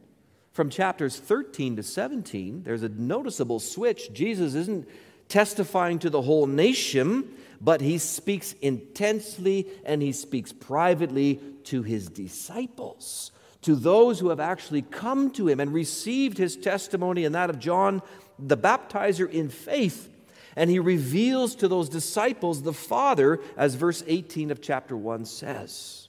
from 0.52 0.70
chapters 0.70 1.18
13 1.18 1.76
to 1.76 1.82
17, 1.82 2.62
there's 2.62 2.82
a 2.82 2.88
noticeable 2.88 3.60
switch. 3.60 4.12
Jesus 4.12 4.54
isn't 4.54 4.88
testifying 5.28 5.98
to 6.00 6.10
the 6.10 6.22
whole 6.22 6.46
nation, 6.46 7.28
but 7.60 7.80
he 7.80 7.98
speaks 7.98 8.54
intensely 8.62 9.66
and 9.84 10.02
he 10.02 10.12
speaks 10.12 10.52
privately 10.52 11.40
to 11.64 11.82
his 11.82 12.08
disciples, 12.08 13.32
to 13.62 13.74
those 13.74 14.20
who 14.20 14.30
have 14.30 14.40
actually 14.40 14.82
come 14.82 15.30
to 15.32 15.48
him 15.48 15.60
and 15.60 15.72
received 15.72 16.38
his 16.38 16.56
testimony 16.56 17.24
and 17.24 17.34
that 17.34 17.50
of 17.50 17.58
John 17.58 18.02
the 18.38 18.56
baptizer 18.56 19.28
in 19.30 19.48
faith 19.48 20.10
and 20.56 20.70
he 20.70 20.78
reveals 20.78 21.54
to 21.56 21.68
those 21.68 21.88
disciples 21.90 22.62
the 22.62 22.72
Father, 22.72 23.40
as 23.56 23.74
verse 23.74 24.02
18 24.06 24.50
of 24.50 24.62
chapter 24.62 24.96
1 24.96 25.26
says. 25.26 26.08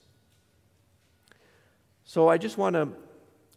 So 2.04 2.28
I 2.28 2.38
just 2.38 2.56
want 2.56 2.74
to 2.74 2.88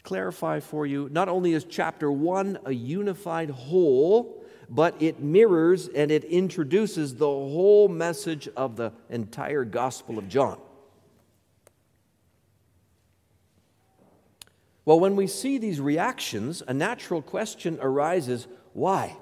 clarify 0.03 0.59
for 0.59 0.85
you 0.85 1.07
not 1.09 1.29
only 1.29 1.53
is 1.53 1.63
chapter 1.63 2.11
1 2.11 2.59
a 2.65 2.73
unified 2.73 3.49
whole, 3.49 4.43
but 4.69 5.01
it 5.01 5.21
mirrors 5.21 5.87
and 5.87 6.11
it 6.11 6.25
introduces 6.25 7.15
the 7.15 7.25
whole 7.25 7.87
message 7.87 8.49
of 8.57 8.75
the 8.75 8.91
entire 9.09 9.63
Gospel 9.63 10.17
of 10.17 10.27
John. 10.27 10.59
Well, 14.83 14.99
when 14.99 15.15
we 15.15 15.27
see 15.27 15.57
these 15.57 15.79
reactions, 15.79 16.63
a 16.67 16.73
natural 16.73 17.21
question 17.21 17.77
arises 17.81 18.47
why? 18.73 19.15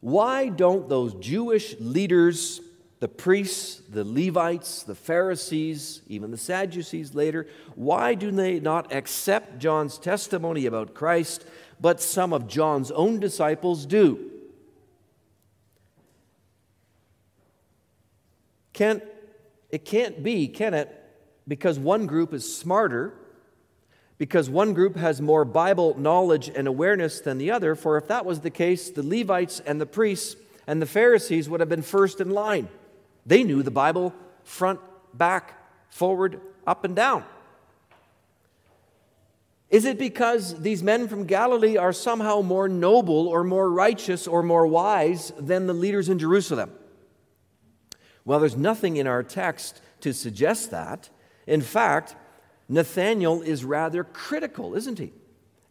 Why 0.00 0.48
don't 0.48 0.88
those 0.88 1.14
Jewish 1.14 1.74
leaders, 1.80 2.60
the 3.00 3.08
priests, 3.08 3.82
the 3.88 4.04
Levites, 4.04 4.84
the 4.84 4.94
Pharisees, 4.94 6.02
even 6.06 6.30
the 6.30 6.36
Sadducees 6.36 7.14
later, 7.14 7.46
why 7.74 8.14
do 8.14 8.30
they 8.30 8.60
not 8.60 8.92
accept 8.92 9.58
John's 9.58 9.98
testimony 9.98 10.66
about 10.66 10.94
Christ, 10.94 11.44
but 11.80 12.00
some 12.00 12.32
of 12.32 12.46
John's 12.46 12.90
own 12.90 13.18
disciples 13.18 13.86
do? 13.86 14.30
Can't, 18.72 19.02
it 19.70 19.84
can't 19.84 20.22
be, 20.22 20.46
can 20.46 20.74
it? 20.74 20.94
Because 21.48 21.78
one 21.78 22.06
group 22.06 22.32
is 22.32 22.56
smarter 22.56 23.14
because 24.18 24.50
one 24.50 24.74
group 24.74 24.96
has 24.96 25.22
more 25.22 25.44
Bible 25.44 25.96
knowledge 25.98 26.50
and 26.54 26.66
awareness 26.68 27.20
than 27.20 27.38
the 27.38 27.50
other. 27.50 27.74
For 27.74 27.96
if 27.96 28.08
that 28.08 28.26
was 28.26 28.40
the 28.40 28.50
case, 28.50 28.90
the 28.90 29.02
Levites 29.02 29.60
and 29.60 29.80
the 29.80 29.86
priests 29.86 30.36
and 30.66 30.82
the 30.82 30.86
Pharisees 30.86 31.48
would 31.48 31.60
have 31.60 31.68
been 31.68 31.82
first 31.82 32.20
in 32.20 32.30
line. 32.30 32.68
They 33.24 33.44
knew 33.44 33.62
the 33.62 33.70
Bible 33.70 34.12
front, 34.42 34.80
back, 35.14 35.54
forward, 35.90 36.40
up, 36.66 36.84
and 36.84 36.96
down? 36.96 37.24
Is 39.70 39.84
it 39.84 39.98
because 39.98 40.62
these 40.62 40.82
men 40.82 41.08
from 41.08 41.26
Galilee 41.26 41.76
are 41.76 41.92
somehow 41.92 42.40
more 42.40 42.68
noble 42.68 43.28
or 43.28 43.44
more 43.44 43.70
righteous 43.70 44.26
or 44.26 44.42
more 44.42 44.66
wise 44.66 45.32
than 45.38 45.66
the 45.66 45.74
leaders 45.74 46.08
in 46.08 46.18
Jerusalem? 46.18 46.72
Well, 48.24 48.40
there's 48.40 48.56
nothing 48.56 48.96
in 48.96 49.06
our 49.06 49.22
text 49.22 49.80
to 50.00 50.14
suggest 50.14 50.70
that. 50.70 51.10
In 51.46 51.60
fact, 51.60 52.14
Nathanael 52.68 53.42
is 53.42 53.64
rather 53.64 54.04
critical, 54.04 54.74
isn't 54.74 54.98
he? 54.98 55.12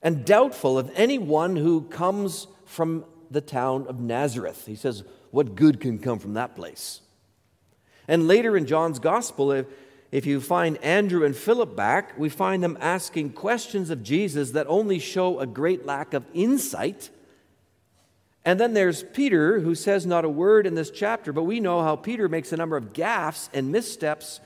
And 0.01 0.25
doubtful 0.25 0.79
of 0.79 0.91
anyone 0.95 1.55
who 1.55 1.81
comes 1.81 2.47
from 2.65 3.05
the 3.29 3.41
town 3.41 3.88
of 3.88 3.99
Nazareth. 3.99 4.65
He 4.65 4.75
says, 4.75 5.03
What 5.31 5.55
good 5.55 5.79
can 5.79 5.99
come 5.99 6.19
from 6.19 6.33
that 6.33 6.55
place? 6.55 7.01
And 8.07 8.27
later 8.27 8.55
in 8.55 8.65
John's 8.65 8.99
gospel, 8.99 9.51
if, 9.51 9.65
if 10.12 10.25
you 10.25 10.39
find 10.39 10.77
Andrew 10.77 11.25
and 11.25 11.36
Philip 11.36 11.75
back, 11.75 12.17
we 12.17 12.29
find 12.29 12.63
them 12.63 12.77
asking 12.79 13.33
questions 13.33 13.89
of 13.89 14.03
Jesus 14.03 14.51
that 14.51 14.65
only 14.67 14.99
show 14.99 15.39
a 15.39 15.45
great 15.45 15.86
lack 15.86 16.13
of 16.13 16.25
insight. 16.33 17.10
And 18.45 18.60
then 18.60 18.73
there's 18.73 19.03
Peter, 19.03 19.60
who 19.60 19.75
says 19.75 20.05
not 20.05 20.23
a 20.23 20.29
word 20.29 20.65
in 20.65 20.75
this 20.75 20.89
chapter, 20.89 21.33
but 21.33 21.43
we 21.43 21.60
know 21.60 21.81
how 21.81 21.97
Peter 21.97 22.29
makes 22.29 22.53
a 22.53 22.57
number 22.57 22.77
of 22.77 22.93
gaffes 22.93 23.49
and 23.53 23.71
missteps 23.73 24.39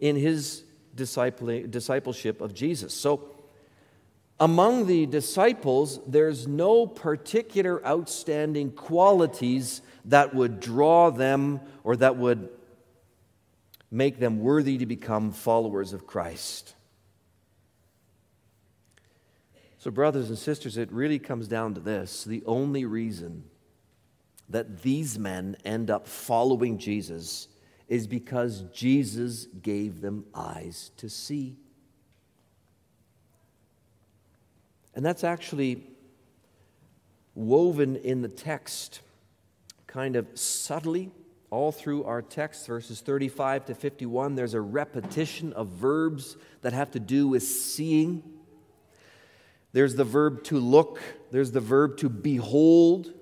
in 0.00 0.16
his 0.16 0.64
discipleship 0.94 2.40
of 2.40 2.54
Jesus. 2.54 2.94
So, 2.94 3.30
among 4.40 4.86
the 4.86 5.06
disciples, 5.06 6.00
there's 6.06 6.48
no 6.48 6.86
particular 6.86 7.84
outstanding 7.86 8.72
qualities 8.72 9.80
that 10.06 10.34
would 10.34 10.58
draw 10.60 11.10
them 11.10 11.60
or 11.84 11.96
that 11.96 12.16
would 12.16 12.48
make 13.90 14.18
them 14.18 14.40
worthy 14.40 14.78
to 14.78 14.86
become 14.86 15.30
followers 15.30 15.92
of 15.92 16.06
Christ. 16.06 16.74
So, 19.78 19.90
brothers 19.90 20.30
and 20.30 20.38
sisters, 20.38 20.76
it 20.76 20.90
really 20.90 21.18
comes 21.18 21.46
down 21.46 21.74
to 21.74 21.80
this 21.80 22.24
the 22.24 22.42
only 22.46 22.84
reason 22.84 23.44
that 24.48 24.82
these 24.82 25.18
men 25.18 25.56
end 25.64 25.90
up 25.90 26.06
following 26.06 26.78
Jesus 26.78 27.48
is 27.88 28.06
because 28.06 28.64
Jesus 28.72 29.46
gave 29.62 30.00
them 30.00 30.24
eyes 30.34 30.90
to 30.96 31.08
see. 31.08 31.56
And 34.94 35.04
that's 35.04 35.24
actually 35.24 35.82
woven 37.34 37.96
in 37.96 38.22
the 38.22 38.28
text 38.28 39.00
kind 39.86 40.16
of 40.16 40.26
subtly 40.34 41.10
all 41.54 41.70
through 41.70 42.02
our 42.02 42.20
text, 42.20 42.66
verses 42.66 43.00
35 43.00 43.66
to 43.66 43.74
51, 43.76 44.34
there's 44.34 44.54
a 44.54 44.60
repetition 44.60 45.52
of 45.52 45.68
verbs 45.68 46.36
that 46.62 46.72
have 46.72 46.90
to 46.90 46.98
do 46.98 47.28
with 47.28 47.44
seeing. 47.44 48.24
There's 49.72 49.94
the 49.94 50.02
verb 50.02 50.42
to 50.44 50.58
look, 50.58 51.00
there's 51.30 51.52
the 51.52 51.60
verb 51.60 51.96
to 51.98 52.08
behold, 52.08 53.12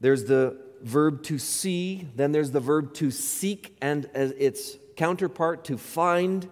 there's 0.00 0.24
the 0.24 0.56
verb 0.82 1.22
to 1.24 1.38
see, 1.38 2.08
then 2.16 2.32
there's 2.32 2.50
the 2.50 2.60
verb 2.60 2.94
to 2.94 3.10
seek, 3.10 3.76
and 3.80 4.08
its 4.14 4.76
counterpart 4.96 5.64
to 5.64 5.78
find. 5.78 6.50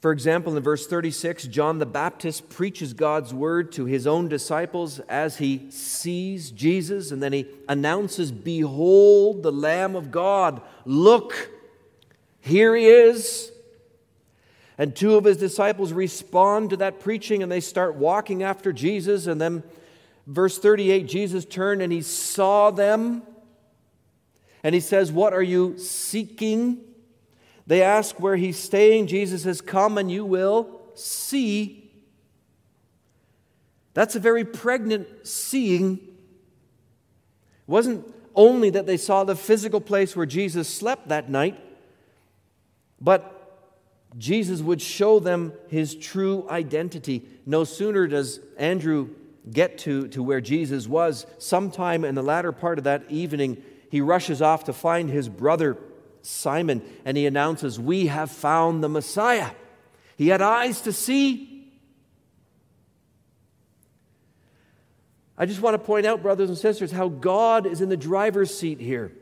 For 0.00 0.10
example, 0.10 0.56
in 0.56 0.62
verse 0.62 0.86
36, 0.86 1.44
John 1.44 1.78
the 1.78 1.86
Baptist 1.86 2.48
preaches 2.48 2.92
God's 2.92 3.32
word 3.32 3.70
to 3.72 3.84
his 3.84 4.06
own 4.06 4.28
disciples 4.28 4.98
as 5.00 5.38
he 5.38 5.70
sees 5.70 6.50
Jesus, 6.50 7.12
and 7.12 7.22
then 7.22 7.32
he 7.32 7.46
announces, 7.68 8.32
Behold, 8.32 9.42
the 9.42 9.52
Lamb 9.52 9.94
of 9.94 10.10
God. 10.10 10.60
Look, 10.84 11.50
here 12.40 12.74
he 12.74 12.86
is. 12.86 13.52
And 14.78 14.96
two 14.96 15.14
of 15.14 15.24
his 15.24 15.36
disciples 15.36 15.92
respond 15.92 16.70
to 16.70 16.76
that 16.78 16.98
preaching 16.98 17.42
and 17.42 17.52
they 17.52 17.60
start 17.60 17.94
walking 17.94 18.42
after 18.42 18.72
Jesus. 18.72 19.28
And 19.28 19.40
then, 19.40 19.62
verse 20.26 20.58
38, 20.58 21.06
Jesus 21.06 21.44
turned 21.44 21.82
and 21.82 21.92
he 21.92 22.02
saw 22.02 22.70
them. 22.70 23.22
And 24.62 24.74
he 24.74 24.80
says, 24.80 25.10
What 25.10 25.32
are 25.32 25.42
you 25.42 25.76
seeking? 25.78 26.78
They 27.66 27.82
ask 27.82 28.18
where 28.20 28.36
he's 28.36 28.58
staying. 28.58 29.06
Jesus 29.08 29.42
says, 29.42 29.60
Come 29.60 29.98
and 29.98 30.10
you 30.10 30.24
will 30.24 30.80
see. 30.94 31.90
That's 33.94 34.16
a 34.16 34.20
very 34.20 34.44
pregnant 34.44 35.26
seeing. 35.26 35.94
It 35.94 36.00
wasn't 37.66 38.12
only 38.34 38.70
that 38.70 38.86
they 38.86 38.96
saw 38.96 39.24
the 39.24 39.36
physical 39.36 39.80
place 39.80 40.16
where 40.16 40.26
Jesus 40.26 40.68
slept 40.68 41.08
that 41.08 41.28
night, 41.28 41.60
but 43.00 43.38
Jesus 44.16 44.60
would 44.60 44.80
show 44.80 45.18
them 45.18 45.52
his 45.68 45.94
true 45.94 46.46
identity. 46.48 47.22
No 47.46 47.64
sooner 47.64 48.06
does 48.06 48.40
Andrew 48.58 49.10
get 49.50 49.78
to, 49.78 50.08
to 50.08 50.22
where 50.22 50.40
Jesus 50.40 50.86
was, 50.86 51.26
sometime 51.38 52.04
in 52.04 52.14
the 52.14 52.22
latter 52.22 52.52
part 52.52 52.78
of 52.78 52.84
that 52.84 53.04
evening, 53.08 53.62
he 53.90 54.00
rushes 54.00 54.40
off 54.40 54.64
to 54.64 54.72
find 54.72 55.10
his 55.10 55.28
brother 55.28 55.76
Simon 56.22 56.82
and 57.04 57.16
he 57.16 57.26
announces, 57.26 57.78
We 57.78 58.06
have 58.06 58.30
found 58.30 58.82
the 58.82 58.88
Messiah. 58.88 59.50
He 60.16 60.28
had 60.28 60.40
eyes 60.40 60.82
to 60.82 60.92
see. 60.92 61.72
I 65.36 65.46
just 65.46 65.60
want 65.60 65.74
to 65.74 65.78
point 65.78 66.06
out, 66.06 66.22
brothers 66.22 66.48
and 66.48 66.58
sisters, 66.58 66.92
how 66.92 67.08
God 67.08 67.66
is 67.66 67.80
in 67.80 67.88
the 67.88 67.96
driver's 67.96 68.56
seat 68.56 68.80
here 68.80 69.12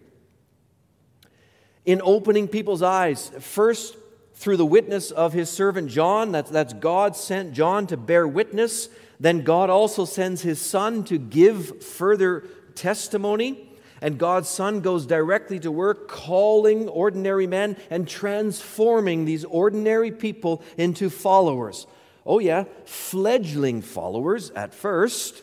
in 1.87 2.03
opening 2.05 2.47
people's 2.47 2.83
eyes. 2.83 3.31
First, 3.41 3.97
through 4.35 4.57
the 4.57 4.67
witness 4.67 5.11
of 5.11 5.33
his 5.33 5.51
servant 5.51 5.91
John, 5.91 6.33
that's, 6.33 6.51
that's 6.51 6.73
God 6.73 7.17
sent 7.17 7.53
John 7.53 7.87
to 7.89 7.97
bear 7.97 8.27
witness. 8.27 8.89
Then 9.21 9.43
God 9.43 9.69
also 9.69 10.07
sends 10.07 10.41
his 10.41 10.61
son 10.61 11.05
to 11.05 11.19
give 11.19 11.85
further 11.85 12.47
testimony. 12.75 13.69
And 14.03 14.17
God's 14.17 14.49
Son 14.49 14.81
goes 14.81 15.05
directly 15.05 15.59
to 15.61 15.71
work, 15.71 16.09
calling 16.09 16.89
ordinary 16.89 17.47
men 17.47 17.77
and 17.91 18.09
transforming 18.09 19.27
these 19.27 19.45
ordinary 19.45 20.11
people 20.11 20.63
into 20.79 21.11
followers. 21.11 21.87
Oh, 22.25 22.39
yeah, 22.39 22.65
fledgling 22.87 23.83
followers 23.83 24.49
at 24.53 24.73
first, 24.73 25.43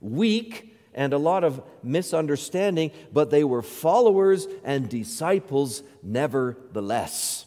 weak 0.00 0.76
and 0.94 1.12
a 1.12 1.18
lot 1.18 1.42
of 1.42 1.62
misunderstanding, 1.82 2.92
but 3.12 3.30
they 3.30 3.42
were 3.42 3.62
followers 3.62 4.46
and 4.62 4.88
disciples 4.88 5.82
nevertheless. 6.00 7.44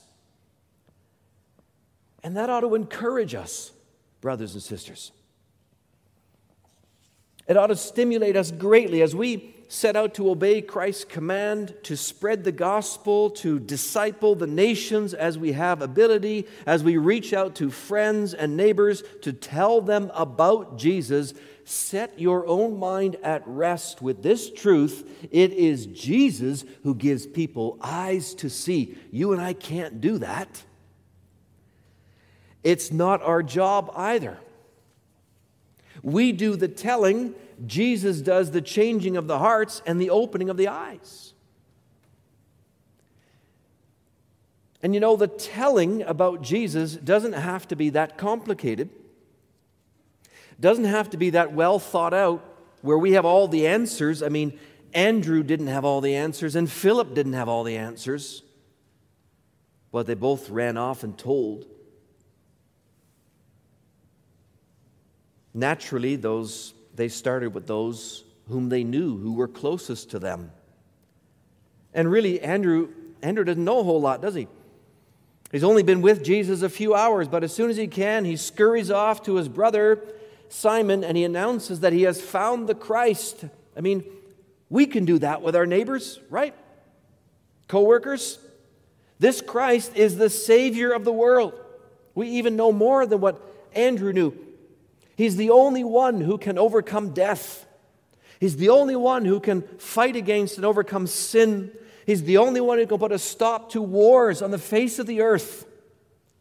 And 2.22 2.36
that 2.36 2.50
ought 2.50 2.62
to 2.62 2.76
encourage 2.76 3.34
us, 3.34 3.72
brothers 4.20 4.54
and 4.54 4.64
sisters. 4.64 5.14
It 7.48 7.58
ought 7.58 7.68
to 7.68 7.76
stimulate 7.76 8.36
us 8.36 8.52
greatly 8.52 9.02
as 9.02 9.16
we 9.16 9.54
set 9.68 9.96
out 9.96 10.14
to 10.14 10.30
obey 10.30 10.62
Christ's 10.62 11.04
command 11.04 11.74
to 11.84 11.98
spread 11.98 12.44
the 12.44 12.52
gospel, 12.52 13.32
to 13.32 13.60
disciple 13.60 14.36
the 14.36 14.48
nations 14.48 15.14
as 15.14 15.38
we 15.38 15.54
have 15.54 15.82
ability, 15.82 16.48
as 16.66 16.84
we 16.84 16.98
reach 16.98 17.34
out 17.34 17.56
to 17.56 17.72
friends 17.72 18.34
and 18.36 18.56
neighbors 18.56 19.04
to 19.24 19.34
tell 19.34 19.82
them 19.82 20.12
about 20.14 20.78
Jesus. 20.78 21.34
Set 21.66 22.20
your 22.20 22.46
own 22.46 22.78
mind 22.78 23.16
at 23.24 23.42
rest 23.48 24.02
with 24.02 24.22
this 24.22 24.52
truth. 24.52 25.28
It 25.32 25.54
is 25.54 25.88
Jesus 25.88 26.66
who 26.84 26.94
gives 26.94 27.26
people 27.26 27.80
eyes 27.82 28.36
to 28.36 28.50
see. 28.50 28.96
You 29.12 29.34
and 29.34 29.42
I 29.42 29.54
can't 29.54 30.00
do 30.00 30.20
that. 30.20 30.64
It's 32.64 32.92
not 32.92 33.22
our 33.24 33.42
job 33.42 33.92
either. 33.96 34.38
We 36.04 36.34
do 36.34 36.56
the 36.56 36.68
telling 36.68 37.34
Jesus 37.66 38.22
does 38.22 38.52
the 38.52 38.62
changing 38.62 39.18
of 39.18 39.28
the 39.28 39.40
hearts 39.40 39.82
and 39.86 40.00
the 40.00 40.10
opening 40.10 40.50
of 40.50 40.58
the 40.58 40.68
eyes. 40.68 41.34
And 44.84 44.94
you 44.94 45.00
know, 45.00 45.16
the 45.16 45.30
telling 45.30 46.02
about 46.04 46.42
Jesus 46.42 46.96
doesn't 46.98 47.34
have 47.34 47.68
to 47.70 47.76
be 47.78 47.90
that 47.92 48.18
complicated, 48.18 48.90
doesn't 50.60 50.84
have 50.84 51.10
to 51.12 51.18
be 51.18 51.30
that 51.32 51.54
well 51.54 51.80
thought 51.80 52.14
out 52.14 52.44
where 52.82 52.98
we 52.98 53.14
have 53.14 53.24
all 53.24 53.48
the 53.48 53.66
answers. 53.66 54.22
I 54.22 54.28
mean, 54.28 54.60
Andrew 54.94 55.42
didn't 55.42 55.68
have 55.68 55.86
all 55.86 56.02
the 56.02 56.16
answers, 56.16 56.56
and 56.56 56.70
Philip 56.70 57.16
didn't 57.16 57.34
have 57.34 57.48
all 57.48 57.64
the 57.64 57.78
answers, 57.78 58.44
but 59.92 60.06
they 60.06 60.16
both 60.16 60.50
ran 60.50 60.76
off 60.76 61.02
and 61.04 61.18
told. 61.18 61.66
Naturally, 65.54 66.16
those 66.16 66.74
they 66.96 67.08
started 67.08 67.54
with 67.54 67.68
those 67.68 68.24
whom 68.48 68.70
they 68.70 68.84
knew, 68.84 69.18
who 69.18 69.34
were 69.34 69.48
closest 69.48 70.12
to 70.12 70.20
them. 70.20 70.52
And 71.94 72.10
really, 72.12 72.42
Andrew, 72.42 72.90
Andrew 73.22 73.44
doesn't 73.44 73.64
know 73.64 73.80
a 73.80 73.84
whole 73.84 74.02
lot, 74.02 74.22
does 74.22 74.36
he? 74.36 74.48
He's 75.52 75.64
only 75.64 75.84
been 75.84 76.02
with 76.02 76.24
Jesus 76.24 76.62
a 76.62 76.70
few 76.70 76.96
hours, 76.96 77.28
but 77.28 77.44
as 77.44 77.54
soon 77.54 77.70
as 77.70 77.78
he 77.78 77.88
can, 77.88 78.26
he 78.26 78.36
scurries 78.36 78.90
off 78.90 79.24
to 79.24 79.36
his 79.36 79.48
brother 79.48 80.04
Simon 80.50 81.04
and 81.04 81.18
he 81.18 81.24
announces 81.24 81.80
that 81.80 81.94
he 81.94 82.04
has 82.04 82.22
found 82.22 82.68
the 82.68 82.76
Christ. 82.76 83.46
I 83.76 83.82
mean, 83.82 84.04
we 84.70 84.86
can 84.86 85.06
do 85.06 85.20
that 85.20 85.42
with 85.42 85.56
our 85.56 85.66
neighbors, 85.66 86.20
right? 86.30 86.56
Co 87.68 87.82
workers. 87.82 88.40
This 89.20 89.42
Christ 89.42 89.96
is 89.96 90.18
the 90.18 90.30
Savior 90.30 90.92
of 90.92 91.06
the 91.06 91.14
world. 91.14 91.54
We 92.14 92.30
even 92.30 92.56
know 92.56 92.72
more 92.72 93.06
than 93.06 93.20
what 93.20 93.42
Andrew 93.74 94.14
knew. 94.14 94.36
He's 95.24 95.38
the 95.38 95.52
only 95.52 95.86
one 95.86 96.20
who 96.20 96.38
can 96.38 96.58
overcome 96.58 97.14
death. 97.14 97.66
He's 98.42 98.58
the 98.58 98.68
only 98.68 98.98
one 98.98 99.24
who 99.24 99.40
can 99.40 99.62
fight 99.78 100.18
against 100.18 100.58
and 100.58 100.66
overcome 100.66 101.08
sin. 101.08 101.72
He's 102.06 102.24
the 102.24 102.36
only 102.36 102.60
one 102.60 102.78
who 102.78 102.86
can 102.86 102.98
put 102.98 103.14
a 103.14 103.18
stop 103.18 103.72
to 103.72 103.82
wars 103.82 104.42
on 104.42 104.52
the 104.52 104.58
face 104.58 105.00
of 105.00 105.08
the 105.08 105.22
earth. 105.22 105.66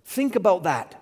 Think 0.04 0.34
about 0.34 0.64
that. 0.64 1.00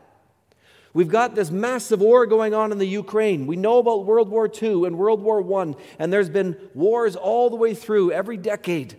We've 0.92 1.08
got 1.08 1.34
this 1.34 1.50
massive 1.50 2.00
war 2.00 2.26
going 2.26 2.52
on 2.52 2.70
in 2.70 2.76
the 2.76 2.84
Ukraine. 2.84 3.46
We 3.46 3.56
know 3.56 3.78
about 3.78 4.04
World 4.04 4.28
War 4.28 4.46
II 4.46 4.84
and 4.84 4.98
World 4.98 5.22
War 5.22 5.40
I, 5.62 5.74
and 5.98 6.12
there's 6.12 6.28
been 6.28 6.58
wars 6.74 7.16
all 7.16 7.48
the 7.48 7.56
way 7.56 7.72
through 7.72 8.12
every 8.12 8.36
decade. 8.36 8.94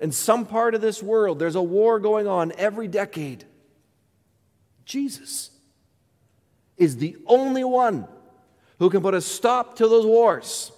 In 0.00 0.12
some 0.12 0.46
part 0.46 0.74
of 0.74 0.80
this 0.80 1.02
world, 1.02 1.38
there's 1.38 1.56
a 1.56 1.62
war 1.62 2.00
going 2.00 2.26
on 2.26 2.54
every 2.56 2.88
decade. 2.88 3.44
Jesus 4.86 5.50
is 6.76 6.96
the 6.96 7.16
only 7.26 7.64
one 7.64 8.06
who 8.78 8.90
can 8.90 9.00
put 9.00 9.14
a 9.14 9.20
stop 9.20 9.76
to 9.76 9.88
those 9.88 10.06
wars. 10.06 10.72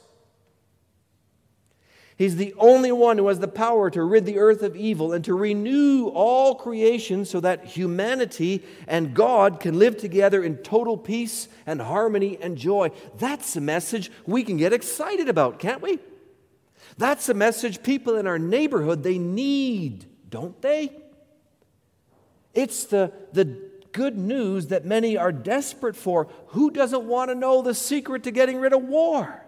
He's 2.19 2.35
the 2.35 2.53
only 2.59 2.91
one 2.91 3.17
who 3.17 3.29
has 3.29 3.39
the 3.39 3.47
power 3.47 3.91
to 3.91 4.03
rid 4.03 4.27
the 4.27 4.39
earth 4.39 4.65
of 4.65 4.75
evil 4.75 5.13
and 5.13 5.25
to 5.25 5.35
renew 5.35 6.09
all 6.09 6.57
creation 6.57 7.25
so 7.25 7.39
that 7.39 7.65
humanity 7.65 8.65
and 8.89 9.15
God 9.15 9.61
can 9.61 9.79
live 9.79 9.97
together 9.97 10.43
in 10.43 10.57
total 10.57 10.97
peace 10.97 11.47
and 11.65 11.81
harmony 11.81 12.37
and 12.41 12.59
joy. 12.59 12.91
That's 13.19 13.55
a 13.55 13.61
message 13.61 14.11
we 14.27 14.43
can 14.43 14.57
get 14.57 14.73
excited 14.73 15.29
about, 15.29 15.61
can't 15.61 15.81
we? 15.81 16.01
That's 16.97 17.29
a 17.29 17.35
message 17.35 17.85
people 17.85 18.17
in 18.17 18.27
our 18.27 18.39
neighborhood 18.39 19.05
they 19.05 19.19
need, 19.19 20.05
don't 20.29 20.61
they? 20.61 20.91
It's 22.53 22.87
the, 22.87 23.13
the 23.33 23.68
good 23.93 24.17
news 24.17 24.69
that 24.69 24.85
many 24.85 25.17
are 25.17 25.33
desperate 25.33 25.97
for. 25.97 26.29
Who 26.49 26.71
doesn't 26.71 27.05
want 27.05 27.31
to 27.31 27.35
know 27.35 27.63
the 27.63 27.75
secret 27.75 28.25
to 28.25 28.31
getting 28.31 28.59
rid 28.59 28.73
of 28.73 28.83
war? 28.83 29.45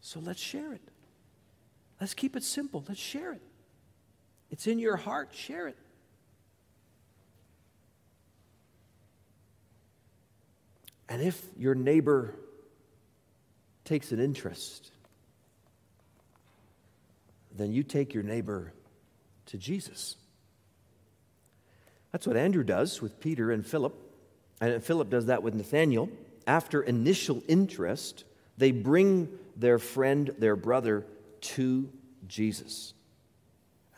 So 0.00 0.20
let's 0.20 0.40
share 0.40 0.72
it. 0.72 0.82
Let's 2.00 2.14
keep 2.14 2.36
it 2.36 2.44
simple. 2.44 2.84
Let's 2.88 3.00
share 3.00 3.32
it. 3.32 3.42
It's 4.50 4.66
in 4.66 4.78
your 4.78 4.96
heart, 4.96 5.30
share 5.34 5.66
it. 5.66 5.76
And 11.08 11.22
if 11.22 11.42
your 11.56 11.74
neighbor 11.74 12.34
takes 13.84 14.12
an 14.12 14.20
interest, 14.20 14.90
then 17.56 17.72
you 17.72 17.82
take 17.82 18.14
your 18.14 18.22
neighbor 18.22 18.72
to 19.46 19.58
Jesus. 19.58 20.16
That's 22.12 22.26
what 22.26 22.36
Andrew 22.36 22.64
does 22.64 23.02
with 23.02 23.20
Peter 23.20 23.50
and 23.50 23.66
Philip. 23.66 23.94
And 24.60 24.82
Philip 24.82 25.10
does 25.10 25.26
that 25.26 25.42
with 25.42 25.54
Nathanael. 25.54 26.08
After 26.46 26.82
initial 26.82 27.42
interest, 27.48 28.24
they 28.56 28.70
bring 28.70 29.28
their 29.56 29.78
friend, 29.78 30.34
their 30.38 30.56
brother, 30.56 31.04
to 31.40 31.90
Jesus. 32.26 32.94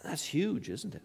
That's 0.02 0.24
huge, 0.24 0.68
isn't 0.68 0.94
it? 0.94 1.02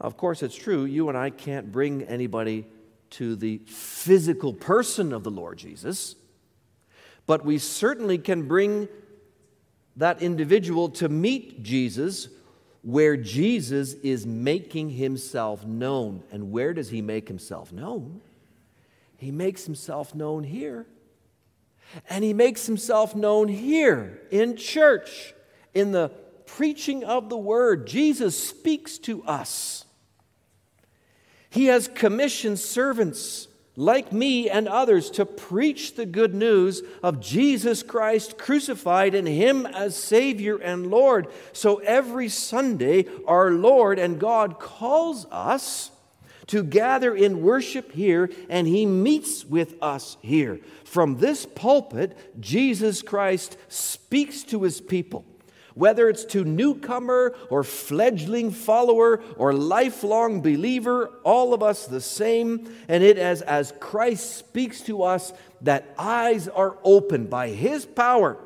Of 0.00 0.16
course, 0.16 0.42
it's 0.42 0.56
true, 0.56 0.84
you 0.84 1.08
and 1.08 1.18
I 1.18 1.30
can't 1.30 1.72
bring 1.72 2.02
anybody 2.04 2.66
to 3.10 3.34
the 3.34 3.58
physical 3.66 4.52
person 4.52 5.12
of 5.12 5.24
the 5.24 5.30
Lord 5.30 5.58
Jesus, 5.58 6.14
but 7.26 7.44
we 7.44 7.58
certainly 7.58 8.18
can 8.18 8.46
bring 8.46 8.88
that 9.98 10.22
individual 10.22 10.88
to 10.88 11.08
meet 11.08 11.62
Jesus 11.62 12.28
where 12.82 13.16
Jesus 13.16 13.94
is 13.94 14.26
making 14.26 14.90
himself 14.90 15.66
known. 15.66 16.22
And 16.30 16.50
where 16.50 16.72
does 16.72 16.88
he 16.88 17.02
make 17.02 17.28
himself 17.28 17.72
known? 17.72 18.20
He 19.16 19.30
makes 19.30 19.66
himself 19.66 20.14
known 20.14 20.44
here 20.44 20.86
and 22.08 22.22
he 22.22 22.32
makes 22.32 22.66
himself 22.66 23.14
known 23.14 23.48
here 23.48 24.20
in 24.30 24.56
church, 24.56 25.34
in 25.74 25.92
the 25.92 26.10
preaching 26.46 27.02
of 27.02 27.28
the 27.28 27.36
word. 27.36 27.86
Jesus 27.86 28.40
speaks 28.42 28.98
to 28.98 29.24
us. 29.24 29.84
He 31.50 31.66
has 31.66 31.88
commissioned 31.88 32.58
servants 32.58 33.47
like 33.78 34.12
me 34.12 34.50
and 34.50 34.66
others 34.66 35.08
to 35.08 35.24
preach 35.24 35.94
the 35.94 36.04
good 36.04 36.34
news 36.34 36.82
of 37.00 37.20
Jesus 37.20 37.84
Christ 37.84 38.36
crucified 38.36 39.14
and 39.14 39.28
Him 39.28 39.66
as 39.66 39.94
Savior 39.96 40.56
and 40.56 40.88
Lord. 40.88 41.28
So 41.52 41.76
every 41.76 42.28
Sunday, 42.28 43.06
our 43.24 43.52
Lord 43.52 44.00
and 44.00 44.18
God 44.18 44.58
calls 44.58 45.26
us 45.30 45.92
to 46.48 46.64
gather 46.64 47.14
in 47.14 47.40
worship 47.42 47.92
here, 47.92 48.28
and 48.48 48.66
He 48.66 48.84
meets 48.84 49.44
with 49.44 49.80
us 49.80 50.16
here. 50.22 50.58
From 50.82 51.18
this 51.18 51.46
pulpit, 51.46 52.18
Jesus 52.40 53.00
Christ 53.00 53.56
speaks 53.68 54.42
to 54.44 54.64
His 54.64 54.80
people. 54.80 55.24
Whether 55.78 56.08
it's 56.08 56.24
to 56.24 56.44
newcomer 56.44 57.36
or 57.50 57.62
fledgling 57.62 58.50
follower 58.50 59.22
or 59.36 59.52
lifelong 59.52 60.40
believer, 60.40 61.06
all 61.22 61.54
of 61.54 61.62
us 61.62 61.86
the 61.86 62.00
same. 62.00 62.68
And 62.88 63.04
it 63.04 63.16
is 63.16 63.42
as 63.42 63.72
Christ 63.78 64.36
speaks 64.36 64.80
to 64.82 65.04
us 65.04 65.32
that 65.60 65.94
eyes 65.96 66.48
are 66.48 66.76
opened 66.82 67.30
by 67.30 67.50
His 67.50 67.86
power. 67.86 68.38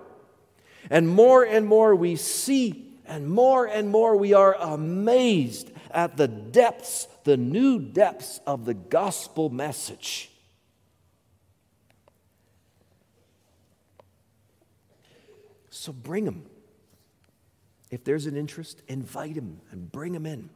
And 0.91 1.09
more 1.09 1.43
and 1.43 1.67
more 1.67 1.97
we 1.97 2.17
see, 2.17 2.93
and 3.07 3.31
more 3.31 3.65
and 3.65 3.89
more 3.89 4.15
we 4.15 4.35
are 4.35 4.55
amazed 4.55 5.71
at 5.91 6.19
the 6.19 6.29
depths 6.29 7.09
the 7.25 7.39
new 7.39 7.79
depths 7.81 8.41
of 8.47 8.67
the 8.67 8.75
gospel 8.75 9.49
message. 9.49 10.31
So 15.71 15.93
bring 15.93 16.27
them. 16.27 16.52
If 17.93 18.03
there's 18.03 18.27
an 18.27 18.37
interest, 18.37 18.83
invite 18.89 19.37
him 19.37 19.61
and 19.71 19.93
bring 19.93 20.13
him 20.13 20.27
in. 20.27 20.51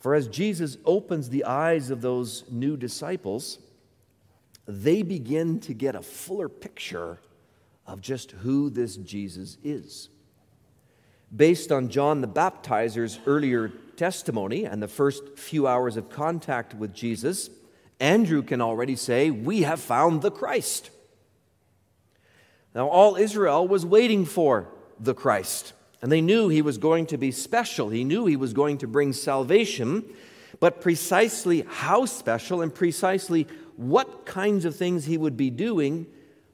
For 0.00 0.14
as 0.14 0.28
Jesus 0.28 0.76
opens 0.84 1.30
the 1.30 1.44
eyes 1.44 1.88
of 1.88 2.02
those 2.02 2.44
new 2.50 2.76
disciples, 2.76 3.58
they 4.66 5.00
begin 5.00 5.60
to 5.60 5.72
get 5.72 5.94
a 5.94 6.02
fuller 6.02 6.50
picture 6.50 7.18
of 7.86 8.02
just 8.02 8.32
who 8.32 8.68
this 8.68 8.96
Jesus 8.96 9.56
is 9.64 10.10
based 11.34 11.70
on 11.70 11.88
John 11.88 12.20
the 12.20 12.26
Baptizer's 12.26 13.18
earlier 13.26 13.68
testimony 13.96 14.64
and 14.64 14.82
the 14.82 14.88
first 14.88 15.38
few 15.38 15.66
hours 15.66 15.96
of 15.96 16.10
contact 16.10 16.74
with 16.74 16.92
Jesus, 16.92 17.50
Andrew 17.98 18.42
can 18.42 18.60
already 18.60 18.96
say, 18.96 19.30
We 19.30 19.62
have 19.62 19.80
found 19.80 20.22
the 20.22 20.30
Christ. 20.30 20.90
Now, 22.74 22.88
all 22.88 23.16
Israel 23.16 23.66
was 23.66 23.84
waiting 23.84 24.24
for 24.24 24.68
the 24.98 25.14
Christ, 25.14 25.72
and 26.02 26.10
they 26.10 26.20
knew 26.20 26.48
he 26.48 26.62
was 26.62 26.78
going 26.78 27.06
to 27.06 27.18
be 27.18 27.32
special. 27.32 27.88
He 27.88 28.04
knew 28.04 28.26
he 28.26 28.36
was 28.36 28.52
going 28.52 28.78
to 28.78 28.86
bring 28.86 29.12
salvation, 29.12 30.04
but 30.60 30.80
precisely 30.80 31.64
how 31.68 32.06
special 32.06 32.62
and 32.62 32.72
precisely 32.74 33.48
what 33.76 34.26
kinds 34.26 34.64
of 34.64 34.76
things 34.76 35.06
he 35.06 35.18
would 35.18 35.36
be 35.36 35.50
doing, 35.50 36.06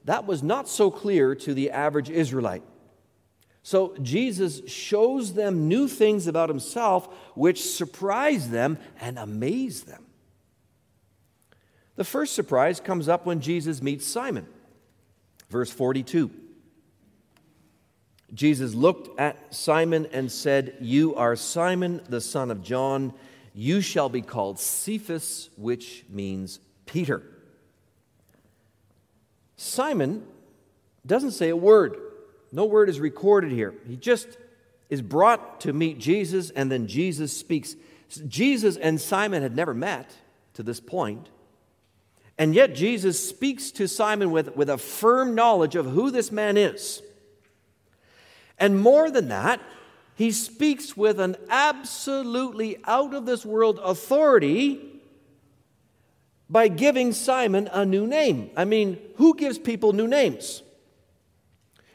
that 0.05 0.25
was 0.25 0.41
not 0.41 0.67
so 0.67 0.89
clear 0.89 1.35
to 1.35 1.53
the 1.53 1.71
average 1.71 2.09
Israelite. 2.09 2.63
So 3.61 3.95
Jesus 4.01 4.61
shows 4.69 5.33
them 5.33 5.67
new 5.67 5.89
things 5.89 6.25
about 6.25 6.47
himself 6.47 7.13
which 7.35 7.61
surprise 7.61 8.49
them 8.49 8.77
and 9.01 9.19
amaze 9.19 9.83
them. 9.83 10.05
The 11.97 12.05
first 12.05 12.33
surprise 12.33 12.79
comes 12.79 13.09
up 13.09 13.25
when 13.25 13.41
Jesus 13.41 13.81
meets 13.81 14.05
Simon. 14.05 14.47
Verse 15.49 15.71
42. 15.71 16.31
Jesus 18.33 18.73
looked 18.73 19.19
at 19.19 19.53
Simon 19.55 20.07
and 20.11 20.31
said, 20.31 20.75
You 20.81 21.15
are 21.15 21.35
Simon, 21.35 22.01
the 22.09 22.21
son 22.21 22.51
of 22.51 22.61
John. 22.61 23.13
You 23.53 23.81
shall 23.81 24.09
be 24.09 24.21
called 24.21 24.59
Cephas, 24.59 25.49
which 25.55 26.03
means 26.09 26.59
Peter. 26.85 27.23
Simon 29.55 30.25
doesn't 31.05 31.31
say 31.31 31.49
a 31.49 31.55
word. 31.55 31.97
No 32.51 32.65
word 32.65 32.89
is 32.89 32.99
recorded 32.99 33.51
here. 33.51 33.73
He 33.87 33.95
just 33.95 34.37
is 34.89 35.01
brought 35.01 35.61
to 35.61 35.73
meet 35.73 35.99
Jesus, 35.99 36.49
and 36.51 36.71
then 36.71 36.87
Jesus 36.87 37.35
speaks. 37.35 37.75
Jesus 38.27 38.77
and 38.77 38.99
Simon 39.01 39.41
had 39.41 39.55
never 39.55 39.73
met 39.73 40.13
to 40.53 40.63
this 40.63 40.79
point, 40.79 41.29
and 42.37 42.53
yet 42.53 42.75
Jesus 42.75 43.27
speaks 43.27 43.71
to 43.71 43.87
Simon 43.87 44.31
with, 44.31 44.55
with 44.55 44.69
a 44.69 44.77
firm 44.77 45.33
knowledge 45.33 45.75
of 45.75 45.87
who 45.87 46.11
this 46.11 46.31
man 46.31 46.55
is. 46.55 47.01
And 48.59 48.79
more 48.79 49.09
than 49.09 49.29
that, 49.29 49.59
he 50.15 50.31
speaks 50.31 50.95
with 50.95 51.19
an 51.19 51.35
absolutely 51.49 52.77
out 52.85 53.13
of 53.13 53.25
this 53.25 53.45
world 53.45 53.79
authority 53.83 55.01
by 56.49 56.67
giving 56.67 57.11
Simon 57.11 57.69
a 57.71 57.85
new 57.85 58.07
name. 58.07 58.49
I 58.55 58.65
mean, 58.65 58.99
who 59.17 59.35
gives 59.35 59.59
people 59.59 59.93
new 59.93 60.07
names? 60.07 60.63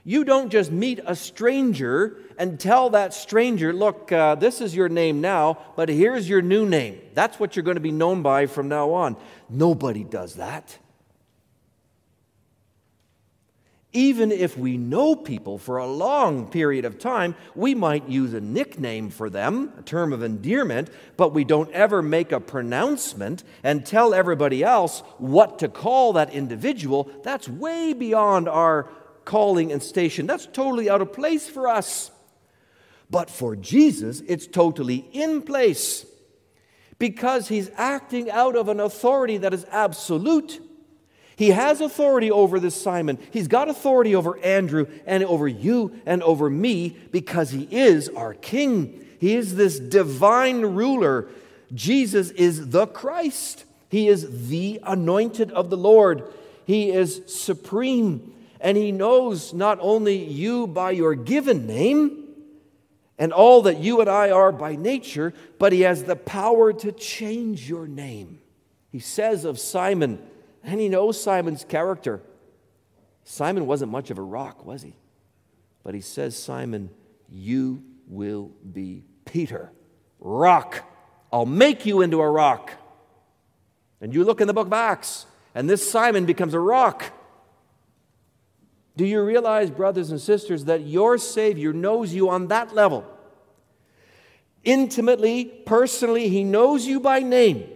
You 0.05 0.25
don't 0.25 0.51
just 0.51 0.71
meet 0.71 1.01
a 1.07 1.17
stranger 1.17 2.17
and 2.39 2.59
tell 2.59 2.91
that 2.91 3.15
stranger, 3.15 3.73
look, 3.73 4.11
uh, 4.13 4.35
this 4.35 4.61
is 4.61 4.75
your 4.75 4.89
name 4.89 5.21
now, 5.21 5.59
but 5.77 5.89
here's 5.89 6.29
your 6.29 6.43
new 6.43 6.67
name. 6.67 7.01
That's 7.15 7.39
what 7.39 7.57
you're 7.57 7.63
going 7.65 7.77
to 7.77 7.81
be 7.81 7.93
known 7.93 8.23
by 8.23 8.47
from 8.47 8.69
now 8.69 8.93
on. 8.93 9.17
Nobody 9.49 10.05
does 10.05 10.35
that. 10.35 10.79
Even 13.95 14.33
if 14.33 14.57
we 14.57 14.79
know 14.79 15.15
people 15.15 15.59
for 15.59 15.77
a 15.77 15.87
long 15.87 16.49
period 16.51 16.87
of 16.87 16.99
time, 16.99 17.35
we 17.55 17.75
might 17.75 18.09
use 18.09 18.33
a 18.33 18.41
nickname 18.41 19.11
for 19.11 19.29
them, 19.29 19.71
a 19.79 19.83
term 19.83 20.15
of 20.15 20.23
endearment, 20.23 20.89
but 21.19 21.35
we 21.35 21.45
don't 21.45 21.71
ever 21.73 22.01
make 22.01 22.33
a 22.33 22.41
pronouncement 22.41 23.45
and 23.63 23.85
tell 23.85 24.15
everybody 24.15 24.65
else 24.65 25.01
what 25.19 25.59
to 25.59 25.69
call 25.69 26.15
that 26.15 26.33
individual. 26.33 27.11
That's 27.23 27.47
way 27.47 27.93
beyond 27.93 28.49
our 28.49 28.89
calling 29.27 29.71
and 29.71 29.83
station. 29.83 30.27
That's 30.27 30.47
totally 30.47 30.89
out 30.89 31.03
of 31.03 31.13
place 31.13 31.47
for 31.47 31.69
us. 31.69 32.11
But 33.13 33.31
for 33.31 33.55
Jesus, 33.55 34.21
it's 34.27 34.49
totally 34.49 35.07
in 35.13 35.43
place 35.43 36.05
because 36.99 37.47
he's 37.47 37.71
acting 37.77 38.29
out 38.29 38.57
of 38.57 38.69
an 38.69 38.81
authority 38.81 39.37
that 39.39 39.55
is 39.55 39.65
absolute 39.71 40.61
he 41.37 41.51
has 41.51 41.81
authority 41.81 42.31
over 42.31 42.61
this 42.61 42.81
Simon. 42.81 43.19
He's 43.33 43.49
got 43.49 43.69
authority 43.69 44.15
over 44.15 44.39
Andrew 44.39 44.87
and 45.07 45.25
over 45.25 45.49
you 45.49 46.01
and 46.07 46.23
over 46.23 46.51
me 46.51 46.97
because 47.11 47.51
he 47.51 47.67
is 47.71 48.09
our 48.11 48.35
king. 48.35 49.05
He 49.19 49.35
is 49.35 49.57
this 49.57 49.81
divine 49.81 50.61
ruler. 50.61 51.29
Jesus 51.75 52.31
is 52.31 52.71
the 52.71 52.87
Christ. 52.87 53.65
He 53.89 54.09
is 54.09 54.49
the 54.49 54.81
anointed 54.85 55.51
of 55.53 55.71
the 55.71 55.77
Lord. 55.77 56.25
He 56.67 56.91
is 56.91 57.23
supreme. 57.27 58.35
And 58.61 58.77
he 58.77 58.93
knows 58.93 59.53
not 59.53 59.79
only 59.81 60.23
you 60.25 60.67
by 60.67 60.93
your 60.93 61.15
given 61.15 61.67
name 61.67 62.22
and 63.23 63.33
all 63.33 63.63
that 63.63 63.79
you 63.79 64.01
and 64.01 64.11
I 64.11 64.33
are 64.33 64.51
by 64.51 64.75
nature, 64.75 65.33
but 65.61 65.73
he 65.73 65.83
has 65.83 66.03
the 66.03 66.17
power 66.17 66.73
to 66.73 66.91
change 66.91 67.69
your 67.69 67.87
name. 67.87 68.41
He 68.91 68.99
says 68.99 69.45
of 69.45 69.61
Simon, 69.61 70.21
and 70.65 70.81
he 70.81 70.89
knows 70.89 71.23
Simon's 71.23 71.65
character. 71.65 72.21
Simon 73.23 73.69
wasn't 73.69 73.93
much 73.93 74.11
of 74.11 74.19
a 74.19 74.23
rock, 74.23 74.67
was 74.67 74.83
he? 74.83 74.97
But 75.85 75.95
he 75.95 76.01
says, 76.01 76.37
Simon, 76.37 76.91
you 77.31 77.85
will 78.09 78.51
be 78.73 79.05
Peter. 79.25 79.71
Rock. 80.19 80.83
I'll 81.33 81.47
make 81.47 81.87
you 81.87 82.01
into 82.01 82.21
a 82.21 82.29
rock. 82.29 82.73
And 84.01 84.13
you 84.13 84.25
look 84.25 84.41
in 84.41 84.49
the 84.49 84.53
book 84.53 84.67
of 84.67 84.73
Acts, 84.73 85.27
and 85.55 85.71
this 85.71 85.89
Simon 85.89 86.27
becomes 86.27 86.55
a 86.55 86.59
rock. 86.59 87.05
Do 88.97 89.07
you 89.07 89.23
realize, 89.23 89.71
brothers 89.71 90.11
and 90.11 90.21
sisters, 90.21 90.67
that 90.67 90.83
your 90.83 91.19
Savior 91.19 91.73
knows 91.73 92.13
you 92.13 92.29
on 92.29 92.49
that 92.49 92.75
level? 92.75 93.07
Intimately, 94.65 95.45
personally, 95.45 96.29
He 96.29 96.45
knows 96.45 96.87
you 96.87 97.01
by 97.01 97.21
name. 97.21 97.69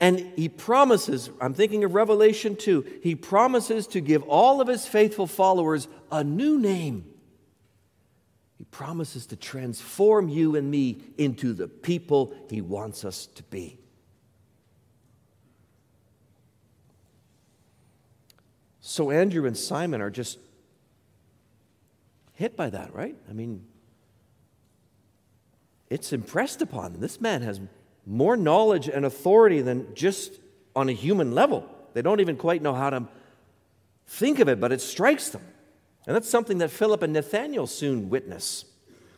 And 0.00 0.32
he 0.36 0.48
promises, 0.48 1.30
I'm 1.40 1.54
thinking 1.54 1.84
of 1.84 1.94
Revelation 1.94 2.56
2, 2.56 3.00
he 3.02 3.14
promises 3.14 3.86
to 3.88 4.00
give 4.00 4.22
all 4.24 4.60
of 4.60 4.68
his 4.68 4.86
faithful 4.86 5.26
followers 5.26 5.88
a 6.10 6.24
new 6.24 6.58
name. 6.58 7.04
He 8.58 8.64
promises 8.64 9.26
to 9.26 9.36
transform 9.36 10.28
you 10.28 10.56
and 10.56 10.70
me 10.70 10.98
into 11.16 11.52
the 11.52 11.68
people 11.68 12.34
he 12.50 12.60
wants 12.60 13.04
us 13.04 13.26
to 13.34 13.42
be. 13.44 13.78
So 18.86 19.10
Andrew 19.10 19.46
and 19.46 19.56
Simon 19.56 20.02
are 20.02 20.10
just 20.10 20.38
hit 22.34 22.54
by 22.54 22.68
that, 22.68 22.94
right? 22.94 23.16
I 23.30 23.32
mean, 23.32 23.64
it's 25.88 26.12
impressed 26.12 26.60
upon 26.60 26.92
them. 26.92 27.00
This 27.00 27.18
man 27.18 27.40
has 27.40 27.62
more 28.04 28.36
knowledge 28.36 28.86
and 28.90 29.06
authority 29.06 29.62
than 29.62 29.94
just 29.94 30.38
on 30.76 30.90
a 30.90 30.92
human 30.92 31.32
level. 31.32 31.66
They 31.94 32.02
don't 32.02 32.20
even 32.20 32.36
quite 32.36 32.60
know 32.60 32.74
how 32.74 32.90
to 32.90 33.08
think 34.06 34.38
of 34.38 34.50
it, 34.50 34.60
but 34.60 34.70
it 34.70 34.82
strikes 34.82 35.30
them. 35.30 35.42
And 36.06 36.14
that's 36.14 36.28
something 36.28 36.58
that 36.58 36.70
Philip 36.70 37.02
and 37.02 37.14
Nathanael 37.14 37.66
soon 37.66 38.10
witness. 38.10 38.66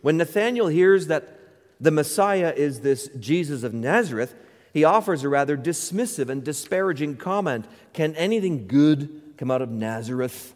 When 0.01 0.17
Nathanael 0.17 0.69
hears 0.69 1.09
that 1.09 1.41
the 1.81 1.91
Messiah 1.91 2.55
is 2.57 2.83
this 2.83 3.09
Jesus 3.19 3.65
of 3.65 3.75
Nazareth, 3.75 4.33
he 4.73 4.85
offers 4.85 5.25
a 5.25 5.29
rather 5.29 5.57
dismissive 5.57 6.29
and 6.29 6.45
disparaging 6.45 7.17
comment 7.17 7.67
Can 7.95 8.15
anything 8.15 8.69
good 8.69 9.23
come 9.37 9.51
out 9.51 9.63
of 9.63 9.71
Nazareth? 9.71 10.55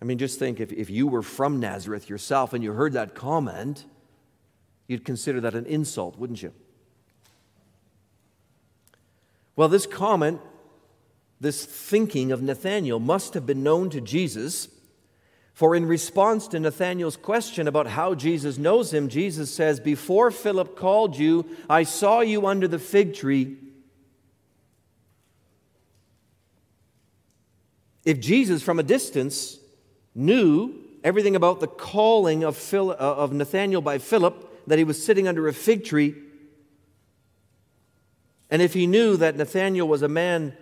I 0.00 0.04
mean, 0.04 0.18
just 0.18 0.38
think 0.38 0.60
if, 0.60 0.72
if 0.72 0.90
you 0.90 1.08
were 1.08 1.22
from 1.22 1.60
Nazareth 1.60 2.08
yourself 2.08 2.52
and 2.52 2.62
you 2.62 2.72
heard 2.72 2.92
that 2.92 3.14
comment, 3.14 3.84
You'd 4.88 5.04
consider 5.04 5.40
that 5.42 5.54
an 5.54 5.66
insult, 5.66 6.18
wouldn't 6.18 6.42
you? 6.42 6.52
Well, 9.54 9.68
this 9.68 9.86
comment, 9.86 10.40
this 11.40 11.64
thinking 11.64 12.32
of 12.32 12.42
Nathanael 12.42 12.98
must 12.98 13.34
have 13.34 13.44
been 13.44 13.62
known 13.62 13.90
to 13.90 14.00
Jesus. 14.00 14.68
For 15.52 15.74
in 15.74 15.84
response 15.84 16.48
to 16.48 16.60
Nathanael's 16.60 17.16
question 17.16 17.68
about 17.68 17.88
how 17.88 18.14
Jesus 18.14 18.56
knows 18.56 18.94
him, 18.94 19.08
Jesus 19.08 19.54
says, 19.54 19.78
Before 19.78 20.30
Philip 20.30 20.74
called 20.74 21.18
you, 21.18 21.44
I 21.68 21.82
saw 21.82 22.20
you 22.20 22.46
under 22.46 22.66
the 22.66 22.78
fig 22.78 23.14
tree. 23.14 23.58
If 28.08 28.20
Jesus 28.20 28.62
from 28.62 28.78
a 28.78 28.82
distance 28.82 29.58
knew 30.14 30.74
everything 31.04 31.36
about 31.36 31.60
the 31.60 31.66
calling 31.66 32.42
of, 32.42 32.56
Phil, 32.56 32.90
uh, 32.90 32.94
of 32.94 33.34
Nathanael 33.34 33.82
by 33.82 33.98
Philip, 33.98 34.66
that 34.66 34.78
he 34.78 34.84
was 34.84 35.04
sitting 35.04 35.28
under 35.28 35.46
a 35.46 35.52
fig 35.52 35.84
tree, 35.84 36.14
and 38.48 38.62
if 38.62 38.72
he 38.72 38.86
knew 38.86 39.18
that 39.18 39.36
Nathanael 39.36 39.86
was 39.86 40.00
a 40.00 40.08
man 40.08 40.56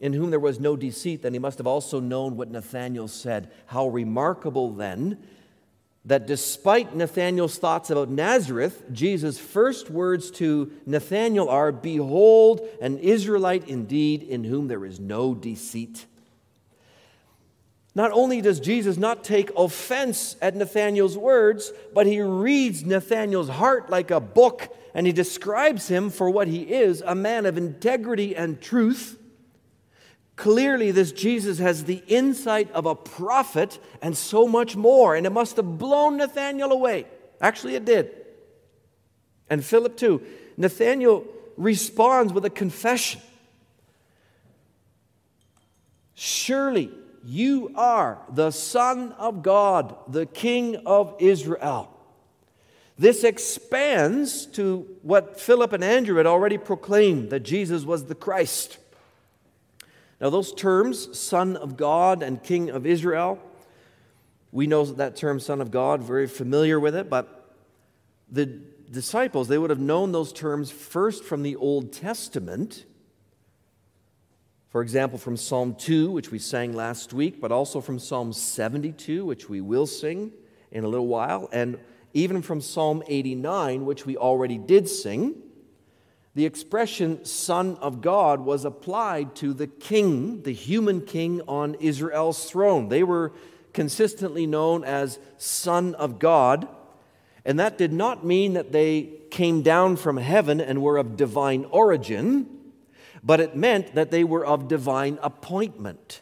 in 0.00 0.12
whom 0.12 0.30
there 0.30 0.40
was 0.40 0.58
no 0.58 0.74
deceit, 0.74 1.22
then 1.22 1.34
he 1.34 1.38
must 1.38 1.58
have 1.58 1.68
also 1.68 2.00
known 2.00 2.36
what 2.36 2.50
Nathanael 2.50 3.06
said. 3.06 3.52
How 3.66 3.86
remarkable 3.86 4.72
then 4.72 5.22
that 6.04 6.26
despite 6.26 6.96
Nathanael's 6.96 7.58
thoughts 7.58 7.90
about 7.90 8.08
Nazareth, 8.08 8.82
Jesus' 8.90 9.38
first 9.38 9.88
words 9.88 10.32
to 10.32 10.72
Nathanael 10.84 11.48
are, 11.48 11.70
Behold, 11.70 12.60
an 12.80 12.98
Israelite 12.98 13.68
indeed, 13.68 14.24
in 14.24 14.42
whom 14.42 14.66
there 14.66 14.84
is 14.84 14.98
no 14.98 15.32
deceit. 15.32 16.06
Not 17.94 18.10
only 18.10 18.40
does 18.40 18.58
Jesus 18.58 18.96
not 18.96 19.22
take 19.22 19.50
offense 19.56 20.36
at 20.42 20.56
Nathanael's 20.56 21.16
words, 21.16 21.72
but 21.94 22.06
he 22.06 22.20
reads 22.20 22.84
Nathanael's 22.84 23.48
heart 23.48 23.88
like 23.88 24.10
a 24.10 24.20
book 24.20 24.74
and 24.94 25.06
he 25.06 25.12
describes 25.12 25.88
him 25.88 26.10
for 26.10 26.30
what 26.30 26.48
he 26.48 26.62
is 26.62 27.02
a 27.04 27.14
man 27.14 27.46
of 27.46 27.58
integrity 27.58 28.34
and 28.34 28.60
truth. 28.60 29.18
Clearly, 30.36 30.90
this 30.90 31.12
Jesus 31.12 31.58
has 31.58 31.84
the 31.84 32.02
insight 32.08 32.70
of 32.72 32.86
a 32.86 32.94
prophet 32.94 33.78
and 34.02 34.16
so 34.16 34.48
much 34.48 34.74
more, 34.74 35.14
and 35.14 35.26
it 35.26 35.30
must 35.30 35.56
have 35.56 35.78
blown 35.78 36.16
Nathanael 36.16 36.72
away. 36.72 37.06
Actually, 37.40 37.76
it 37.76 37.84
did. 37.84 38.10
And 39.48 39.64
Philip, 39.64 39.96
too. 39.96 40.22
Nathanael 40.56 41.24
responds 41.56 42.32
with 42.32 42.44
a 42.44 42.50
confession 42.50 43.20
Surely, 46.16 46.92
you 47.24 47.72
are 47.74 48.18
the 48.30 48.50
Son 48.50 49.12
of 49.12 49.42
God, 49.42 49.96
the 50.08 50.26
King 50.26 50.76
of 50.84 51.16
Israel. 51.18 51.90
This 52.98 53.24
expands 53.24 54.46
to 54.46 54.86
what 55.02 55.40
Philip 55.40 55.72
and 55.72 55.82
Andrew 55.82 56.16
had 56.16 56.26
already 56.26 56.58
proclaimed 56.58 57.30
that 57.30 57.40
Jesus 57.40 57.84
was 57.84 58.04
the 58.04 58.14
Christ. 58.14 58.78
Now, 60.20 60.30
those 60.30 60.52
terms, 60.52 61.18
Son 61.18 61.56
of 61.56 61.76
God 61.76 62.22
and 62.22 62.42
King 62.42 62.70
of 62.70 62.86
Israel, 62.86 63.40
we 64.52 64.66
know 64.66 64.84
that 64.84 65.16
term, 65.16 65.40
Son 65.40 65.60
of 65.60 65.70
God, 65.70 66.02
very 66.02 66.28
familiar 66.28 66.78
with 66.78 66.94
it, 66.94 67.10
but 67.10 67.52
the 68.30 68.46
disciples, 68.46 69.48
they 69.48 69.58
would 69.58 69.70
have 69.70 69.80
known 69.80 70.12
those 70.12 70.32
terms 70.32 70.70
first 70.70 71.24
from 71.24 71.42
the 71.42 71.56
Old 71.56 71.92
Testament 71.92 72.84
for 74.74 74.82
example, 74.82 75.20
from 75.20 75.36
Psalm 75.36 75.76
2, 75.76 76.10
which 76.10 76.32
we 76.32 76.38
sang 76.40 76.72
last 76.72 77.12
week, 77.12 77.40
but 77.40 77.52
also 77.52 77.80
from 77.80 78.00
Psalm 78.00 78.32
72, 78.32 79.24
which 79.24 79.48
we 79.48 79.60
will 79.60 79.86
sing 79.86 80.32
in 80.72 80.82
a 80.82 80.88
little 80.88 81.06
while, 81.06 81.48
and 81.52 81.78
even 82.12 82.42
from 82.42 82.60
Psalm 82.60 83.00
89, 83.06 83.86
which 83.86 84.04
we 84.04 84.16
already 84.16 84.58
did 84.58 84.88
sing, 84.88 85.36
the 86.34 86.44
expression 86.44 87.24
Son 87.24 87.76
of 87.76 88.00
God 88.00 88.40
was 88.40 88.64
applied 88.64 89.36
to 89.36 89.54
the 89.54 89.68
king, 89.68 90.42
the 90.42 90.52
human 90.52 91.02
king 91.02 91.40
on 91.42 91.74
Israel's 91.74 92.50
throne. 92.50 92.88
They 92.88 93.04
were 93.04 93.30
consistently 93.72 94.44
known 94.44 94.82
as 94.82 95.20
Son 95.38 95.94
of 95.94 96.18
God. 96.18 96.66
And 97.44 97.60
that 97.60 97.78
did 97.78 97.92
not 97.92 98.26
mean 98.26 98.54
that 98.54 98.72
they 98.72 99.12
came 99.30 99.62
down 99.62 99.94
from 99.94 100.16
heaven 100.16 100.60
and 100.60 100.82
were 100.82 100.96
of 100.96 101.16
divine 101.16 101.64
origin, 101.66 102.53
but 103.24 103.40
it 103.40 103.56
meant 103.56 103.94
that 103.94 104.10
they 104.10 104.22
were 104.22 104.44
of 104.44 104.68
divine 104.68 105.18
appointment. 105.22 106.20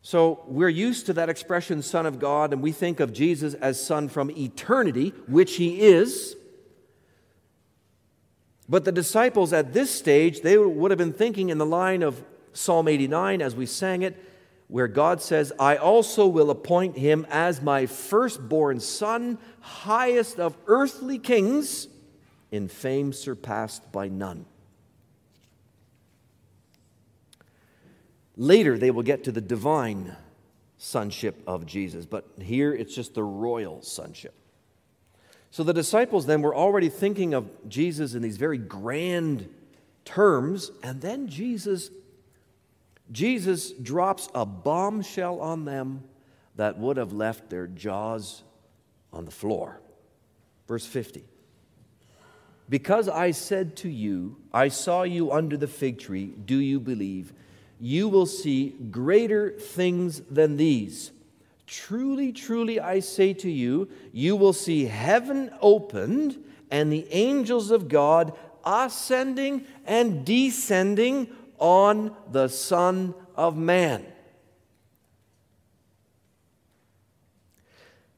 So 0.00 0.44
we're 0.46 0.68
used 0.68 1.06
to 1.06 1.12
that 1.14 1.28
expression, 1.28 1.82
Son 1.82 2.06
of 2.06 2.18
God, 2.18 2.52
and 2.52 2.62
we 2.62 2.72
think 2.72 3.00
of 3.00 3.12
Jesus 3.12 3.54
as 3.54 3.84
Son 3.84 4.08
from 4.08 4.30
eternity, 4.30 5.12
which 5.26 5.56
He 5.56 5.80
is. 5.80 6.36
But 8.68 8.84
the 8.84 8.92
disciples 8.92 9.52
at 9.52 9.72
this 9.72 9.90
stage, 9.90 10.42
they 10.42 10.56
would 10.56 10.90
have 10.90 10.98
been 10.98 11.12
thinking 11.12 11.48
in 11.48 11.58
the 11.58 11.66
line 11.66 12.02
of 12.02 12.22
Psalm 12.52 12.86
89 12.86 13.42
as 13.42 13.56
we 13.56 13.66
sang 13.66 14.02
it, 14.02 14.16
where 14.68 14.88
God 14.88 15.20
says, 15.20 15.52
I 15.58 15.76
also 15.76 16.26
will 16.26 16.50
appoint 16.50 16.96
him 16.96 17.26
as 17.30 17.62
my 17.62 17.86
firstborn 17.86 18.80
son, 18.80 19.38
highest 19.60 20.38
of 20.38 20.56
earthly 20.66 21.18
kings, 21.18 21.88
in 22.50 22.68
fame 22.68 23.12
surpassed 23.12 23.90
by 23.90 24.08
none. 24.08 24.44
Later, 28.38 28.78
they 28.78 28.90
will 28.90 29.02
get 29.02 29.24
to 29.24 29.32
the 29.32 29.40
divine 29.42 30.16
sonship 30.78 31.42
of 31.46 31.66
Jesus, 31.66 32.06
but 32.06 32.24
here 32.40 32.72
it's 32.72 32.94
just 32.94 33.14
the 33.14 33.22
royal 33.22 33.82
sonship. 33.82 34.32
So 35.50 35.64
the 35.64 35.74
disciples 35.74 36.24
then 36.24 36.40
were 36.40 36.54
already 36.54 36.88
thinking 36.88 37.34
of 37.34 37.50
Jesus 37.68 38.14
in 38.14 38.22
these 38.22 38.36
very 38.36 38.58
grand 38.58 39.48
terms, 40.04 40.70
and 40.82 41.00
then 41.00 41.28
Jesus 41.28 41.90
Jesus 43.10 43.72
drops 43.72 44.28
a 44.34 44.44
bombshell 44.44 45.40
on 45.40 45.64
them 45.64 46.04
that 46.56 46.78
would 46.78 46.96
have 46.96 47.12
left 47.12 47.48
their 47.48 47.66
jaws 47.66 48.42
on 49.12 49.24
the 49.24 49.30
floor. 49.30 49.80
Verse 50.66 50.84
50. 50.84 51.24
Because 52.68 53.08
I 53.08 53.30
said 53.30 53.76
to 53.76 53.88
you, 53.88 54.36
I 54.52 54.68
saw 54.68 55.04
you 55.04 55.32
under 55.32 55.56
the 55.56 55.66
fig 55.66 55.98
tree, 55.98 56.26
do 56.26 56.58
you 56.58 56.78
believe? 56.80 57.32
You 57.80 58.08
will 58.08 58.26
see 58.26 58.70
greater 58.90 59.52
things 59.52 60.20
than 60.20 60.56
these. 60.56 61.12
Truly, 61.66 62.32
truly, 62.32 62.80
I 62.80 63.00
say 63.00 63.34
to 63.34 63.50
you, 63.50 63.88
you 64.12 64.36
will 64.36 64.52
see 64.52 64.86
heaven 64.86 65.50
opened 65.60 66.42
and 66.70 66.92
the 66.92 67.06
angels 67.10 67.70
of 67.70 67.88
God 67.88 68.36
ascending 68.64 69.64
and 69.86 70.24
descending 70.24 71.28
on 71.58 72.16
the 72.30 72.48
Son 72.48 73.14
of 73.36 73.56
Man. 73.56 74.04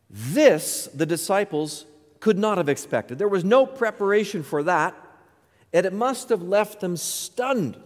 This 0.08 0.88
the 0.92 1.06
disciples 1.06 1.86
could 2.18 2.38
not 2.38 2.58
have 2.58 2.68
expected. 2.68 3.18
There 3.18 3.28
was 3.28 3.44
no 3.44 3.64
preparation 3.64 4.42
for 4.42 4.62
that, 4.64 4.94
and 5.72 5.86
it 5.86 5.92
must 5.92 6.28
have 6.28 6.42
left 6.42 6.80
them 6.80 6.96
stunned. 6.96 7.80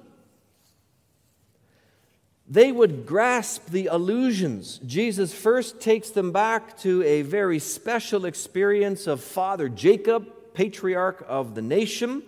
They 2.47 2.73
would 2.73 3.07
grasp 3.07 3.67
the 3.67 3.87
allusions. 3.87 4.79
Jesus 4.85 5.33
first 5.33 5.81
takes 5.81 6.11
them 6.11 6.31
back 6.31 6.79
to 6.81 7.03
a 7.03 7.23
very 7.23 7.59
special 7.59 8.27
experience 8.27 9.07
of 9.07 9.23
Father 9.23 9.69
Jacob, 9.69 10.29
patriarch 10.53 11.25
of 11.27 11.55
the 11.55 11.63
nation, 11.63 12.23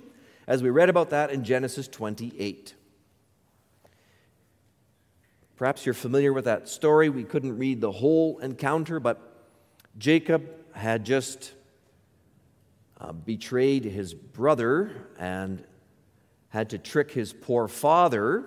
as 0.46 0.62
we 0.62 0.70
read 0.70 0.88
about 0.88 1.10
that 1.10 1.30
in 1.30 1.44
Genesis 1.44 1.86
28. 1.86 2.74
Perhaps 5.56 5.84
you're 5.84 5.94
familiar 5.94 6.32
with 6.32 6.46
that 6.46 6.68
story. 6.68 7.08
We 7.08 7.24
couldn't 7.24 7.58
read 7.58 7.80
the 7.80 7.92
whole 7.92 8.38
encounter, 8.38 9.00
but 9.00 9.20
Jacob 9.98 10.48
had 10.72 11.04
just 11.04 11.52
uh, 13.00 13.12
betrayed 13.12 13.84
his 13.84 14.14
brother 14.14 14.90
and 15.18 15.62
had 16.48 16.70
to 16.70 16.78
trick 16.78 17.10
his 17.10 17.32
poor 17.32 17.68
father, 17.68 18.46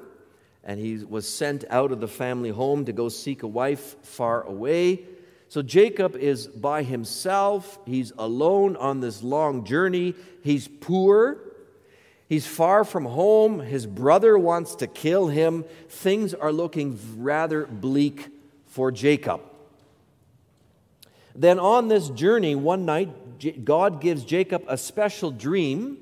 and 0.69 0.79
he 0.79 1.03
was 1.03 1.27
sent 1.27 1.65
out 1.71 1.91
of 1.91 1.99
the 1.99 2.07
family 2.07 2.51
home 2.51 2.85
to 2.85 2.93
go 2.93 3.09
seek 3.09 3.41
a 3.41 3.47
wife 3.47 3.95
far 4.03 4.43
away. 4.43 5.03
So 5.47 5.63
Jacob 5.63 6.15
is 6.15 6.45
by 6.45 6.83
himself. 6.83 7.79
He's 7.87 8.13
alone 8.19 8.75
on 8.75 8.99
this 8.99 9.23
long 9.23 9.65
journey. 9.65 10.13
He's 10.43 10.67
poor. 10.67 11.39
He's 12.27 12.45
far 12.45 12.83
from 12.83 13.05
home. 13.05 13.59
His 13.59 13.87
brother 13.87 14.37
wants 14.37 14.75
to 14.75 14.85
kill 14.85 15.27
him. 15.29 15.65
Things 15.87 16.35
are 16.35 16.51
looking 16.51 16.99
rather 17.17 17.65
bleak 17.65 18.27
for 18.67 18.91
Jacob. 18.91 19.41
Then, 21.33 21.57
on 21.57 21.87
this 21.87 22.09
journey, 22.09 22.53
one 22.53 22.85
night, 22.85 23.65
God 23.65 24.01
gives 24.01 24.23
Jacob 24.23 24.65
a 24.67 24.77
special 24.77 25.31
dream. 25.31 25.97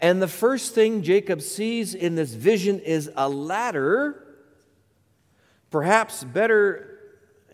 And 0.00 0.20
the 0.20 0.28
first 0.28 0.74
thing 0.74 1.02
Jacob 1.02 1.40
sees 1.40 1.94
in 1.94 2.14
this 2.14 2.34
vision 2.34 2.80
is 2.80 3.10
a 3.16 3.28
ladder, 3.28 4.36
perhaps 5.70 6.22
better, 6.22 6.98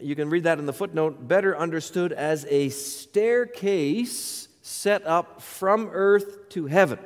you 0.01 0.17
can 0.17 0.29
read 0.29 0.45
that 0.45 0.59
in 0.59 0.67
the 0.67 0.73
footnote, 0.73 1.29
better 1.29 1.57
understood 1.57 2.13
as 2.13 2.45
a 2.49 2.69
staircase 2.71 4.49
set 4.61 5.07
up 5.07 5.41
from 5.41 5.89
earth 5.93 6.49
to 6.51 6.67
heaven. 6.67 6.99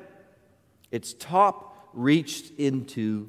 Its 0.91 1.12
top 1.12 1.91
reached 1.93 2.53
into 2.59 3.28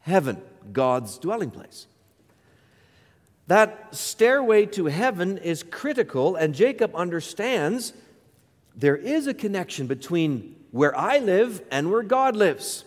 heaven, 0.00 0.42
God's 0.72 1.18
dwelling 1.18 1.50
place. 1.50 1.86
That 3.46 3.94
stairway 3.94 4.66
to 4.66 4.86
heaven 4.86 5.38
is 5.38 5.62
critical, 5.62 6.36
and 6.36 6.54
Jacob 6.54 6.94
understands 6.94 7.94
there 8.76 8.96
is 8.96 9.26
a 9.26 9.34
connection 9.34 9.86
between 9.86 10.56
where 10.70 10.96
I 10.96 11.18
live 11.18 11.62
and 11.70 11.90
where 11.90 12.02
God 12.02 12.36
lives. 12.36 12.84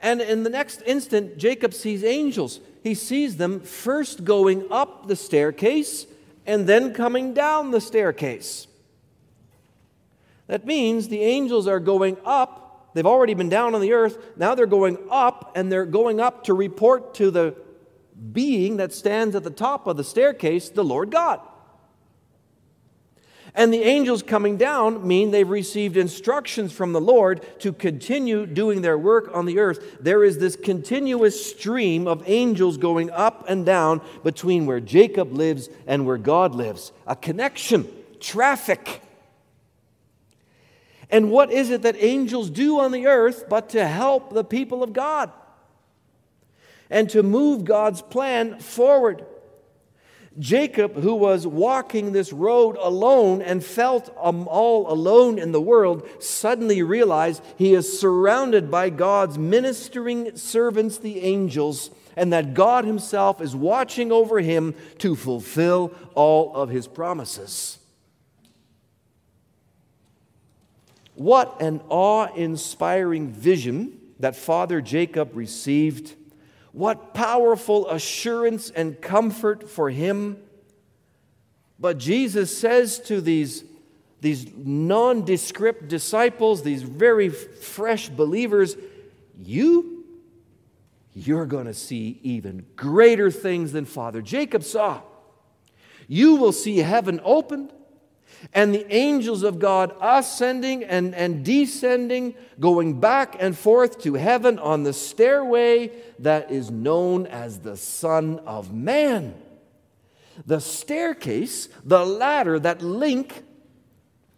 And 0.00 0.20
in 0.20 0.42
the 0.44 0.50
next 0.50 0.82
instant, 0.86 1.38
Jacob 1.38 1.74
sees 1.74 2.04
angels. 2.04 2.60
He 2.82 2.94
sees 2.94 3.36
them 3.36 3.60
first 3.60 4.24
going 4.24 4.66
up 4.70 5.08
the 5.08 5.16
staircase 5.16 6.06
and 6.46 6.66
then 6.66 6.94
coming 6.94 7.34
down 7.34 7.72
the 7.72 7.80
staircase. 7.80 8.66
That 10.46 10.64
means 10.64 11.08
the 11.08 11.22
angels 11.22 11.66
are 11.66 11.80
going 11.80 12.16
up. 12.24 12.90
They've 12.94 13.04
already 13.06 13.34
been 13.34 13.50
down 13.50 13.74
on 13.74 13.80
the 13.80 13.92
earth. 13.92 14.18
Now 14.36 14.54
they're 14.54 14.66
going 14.66 14.96
up, 15.10 15.52
and 15.54 15.70
they're 15.70 15.84
going 15.84 16.20
up 16.20 16.44
to 16.44 16.54
report 16.54 17.14
to 17.14 17.30
the 17.30 17.54
being 18.32 18.78
that 18.78 18.92
stands 18.92 19.36
at 19.36 19.44
the 19.44 19.50
top 19.50 19.86
of 19.86 19.96
the 19.96 20.04
staircase, 20.04 20.70
the 20.70 20.82
Lord 20.82 21.10
God. 21.10 21.40
And 23.58 23.74
the 23.74 23.82
angels 23.82 24.22
coming 24.22 24.56
down 24.56 25.04
mean 25.04 25.32
they've 25.32 25.48
received 25.50 25.96
instructions 25.96 26.72
from 26.72 26.92
the 26.92 27.00
Lord 27.00 27.44
to 27.58 27.72
continue 27.72 28.46
doing 28.46 28.82
their 28.82 28.96
work 28.96 29.30
on 29.34 29.46
the 29.46 29.58
earth. 29.58 29.96
There 29.98 30.22
is 30.22 30.38
this 30.38 30.54
continuous 30.54 31.44
stream 31.44 32.06
of 32.06 32.22
angels 32.26 32.76
going 32.76 33.10
up 33.10 33.46
and 33.48 33.66
down 33.66 34.00
between 34.22 34.66
where 34.66 34.78
Jacob 34.78 35.32
lives 35.32 35.68
and 35.88 36.06
where 36.06 36.18
God 36.18 36.54
lives. 36.54 36.92
A 37.04 37.16
connection, 37.16 37.88
traffic. 38.20 39.02
And 41.10 41.32
what 41.32 41.50
is 41.50 41.70
it 41.70 41.82
that 41.82 41.96
angels 41.98 42.50
do 42.50 42.78
on 42.78 42.92
the 42.92 43.08
earth 43.08 43.46
but 43.48 43.70
to 43.70 43.84
help 43.84 44.32
the 44.32 44.44
people 44.44 44.84
of 44.84 44.92
God 44.92 45.32
and 46.88 47.10
to 47.10 47.24
move 47.24 47.64
God's 47.64 48.02
plan 48.02 48.60
forward? 48.60 49.26
Jacob, 50.38 50.94
who 50.94 51.14
was 51.14 51.46
walking 51.46 52.12
this 52.12 52.32
road 52.32 52.76
alone 52.80 53.42
and 53.42 53.64
felt 53.64 54.14
um, 54.22 54.46
all 54.46 54.90
alone 54.92 55.38
in 55.38 55.52
the 55.52 55.60
world, 55.60 56.08
suddenly 56.20 56.82
realized 56.82 57.42
he 57.56 57.74
is 57.74 57.98
surrounded 57.98 58.70
by 58.70 58.90
God's 58.90 59.36
ministering 59.36 60.36
servants, 60.36 60.98
the 60.98 61.20
angels, 61.22 61.90
and 62.16 62.32
that 62.32 62.54
God 62.54 62.84
Himself 62.84 63.40
is 63.40 63.56
watching 63.56 64.12
over 64.12 64.40
him 64.40 64.74
to 64.98 65.16
fulfill 65.16 65.92
all 66.14 66.54
of 66.54 66.68
His 66.68 66.86
promises. 66.86 67.78
What 71.14 71.60
an 71.60 71.80
awe 71.88 72.32
inspiring 72.34 73.30
vision 73.30 73.98
that 74.20 74.36
Father 74.36 74.80
Jacob 74.80 75.30
received. 75.34 76.14
What 76.78 77.12
powerful 77.12 77.90
assurance 77.90 78.70
and 78.70 79.00
comfort 79.00 79.68
for 79.68 79.90
him. 79.90 80.36
But 81.76 81.98
Jesus 81.98 82.56
says 82.56 83.00
to 83.00 83.20
these, 83.20 83.64
these 84.20 84.46
nondescript 84.54 85.88
disciples, 85.88 86.62
these 86.62 86.84
very 86.84 87.30
fresh 87.30 88.08
believers, 88.08 88.76
You, 89.36 90.04
you're 91.14 91.46
going 91.46 91.66
to 91.66 91.74
see 91.74 92.20
even 92.22 92.64
greater 92.76 93.32
things 93.32 93.72
than 93.72 93.84
Father 93.84 94.22
Jacob 94.22 94.62
saw. 94.62 95.00
You 96.06 96.36
will 96.36 96.52
see 96.52 96.78
heaven 96.78 97.20
opened 97.24 97.72
and 98.52 98.74
the 98.74 98.92
angels 98.92 99.42
of 99.42 99.58
God 99.58 99.94
ascending 100.00 100.84
and, 100.84 101.14
and 101.14 101.44
descending, 101.44 102.34
going 102.60 103.00
back 103.00 103.36
and 103.38 103.56
forth 103.56 104.00
to 104.02 104.14
heaven 104.14 104.58
on 104.58 104.82
the 104.82 104.92
stairway 104.92 105.90
that 106.18 106.50
is 106.50 106.70
known 106.70 107.26
as 107.26 107.60
the 107.60 107.76
Son 107.76 108.38
of 108.40 108.72
Man. 108.72 109.34
The 110.46 110.60
staircase, 110.60 111.68
the 111.84 112.04
ladder 112.04 112.58
that 112.60 112.80
link 112.80 113.44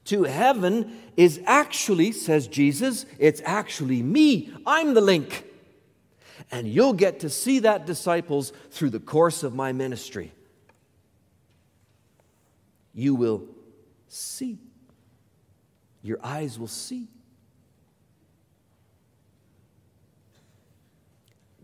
to 0.07 0.25
heaven 0.25 0.99
is 1.17 1.41
actually, 1.45 2.13
says 2.13 2.49
Jesus, 2.49 3.05
it's 3.19 3.43
actually 3.45 4.03
me. 4.03 4.53
I'm 4.67 4.95
the 4.95 5.01
link. 5.01 5.45
And 6.51 6.67
you'll 6.67 6.95
get 6.95 7.21
to 7.21 7.31
see 7.31 7.61
that, 7.61 7.87
disciples, 7.87 8.53
through 8.71 8.91
the 8.91 8.99
course 8.99 9.43
of 9.43 9.55
my 9.55 9.73
ministry. 9.73 10.33
You 12.95 13.15
will 13.15 13.47
see. 14.11 14.59
Your 16.03 16.19
eyes 16.23 16.59
will 16.59 16.67
see. 16.67 17.09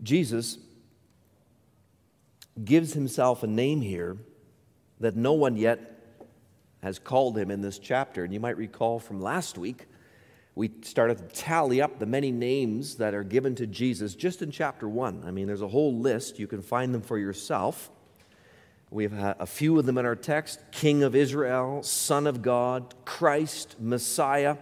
Jesus 0.03 0.57
gives 2.63 2.93
himself 2.93 3.43
a 3.43 3.47
name 3.47 3.81
here 3.81 4.17
that 4.99 5.15
no 5.15 5.33
one 5.33 5.57
yet 5.57 5.97
has 6.81 6.99
called 6.99 7.37
him 7.37 7.51
in 7.51 7.61
this 7.61 7.79
chapter. 7.79 8.23
And 8.23 8.33
you 8.33 8.39
might 8.39 8.57
recall 8.57 8.99
from 8.99 9.21
last 9.21 9.57
week, 9.57 9.85
we 10.55 10.71
started 10.81 11.17
to 11.17 11.23
tally 11.35 11.81
up 11.81 11.99
the 11.99 12.05
many 12.05 12.31
names 12.31 12.95
that 12.95 13.13
are 13.13 13.23
given 13.23 13.53
to 13.55 13.67
Jesus 13.67 14.15
just 14.15 14.41
in 14.41 14.49
chapter 14.49 14.87
1. 14.87 15.23
I 15.25 15.31
mean, 15.31 15.45
there's 15.45 15.61
a 15.61 15.67
whole 15.67 15.99
list. 15.99 16.39
You 16.39 16.47
can 16.47 16.61
find 16.61 16.93
them 16.93 17.01
for 17.01 17.17
yourself. 17.17 17.91
We 18.89 19.03
have 19.03 19.35
a 19.39 19.45
few 19.45 19.77
of 19.77 19.85
them 19.85 19.97
in 19.97 20.05
our 20.05 20.15
text 20.15 20.59
King 20.71 21.03
of 21.03 21.15
Israel, 21.15 21.83
Son 21.83 22.25
of 22.25 22.41
God, 22.41 22.93
Christ, 23.03 23.75
Messiah. 23.79 24.57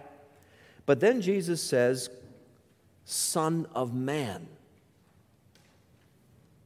But 0.84 1.00
then 1.00 1.20
Jesus 1.20 1.62
says, 1.62 2.10
Son 3.04 3.66
of 3.74 3.94
Man. 3.94 4.48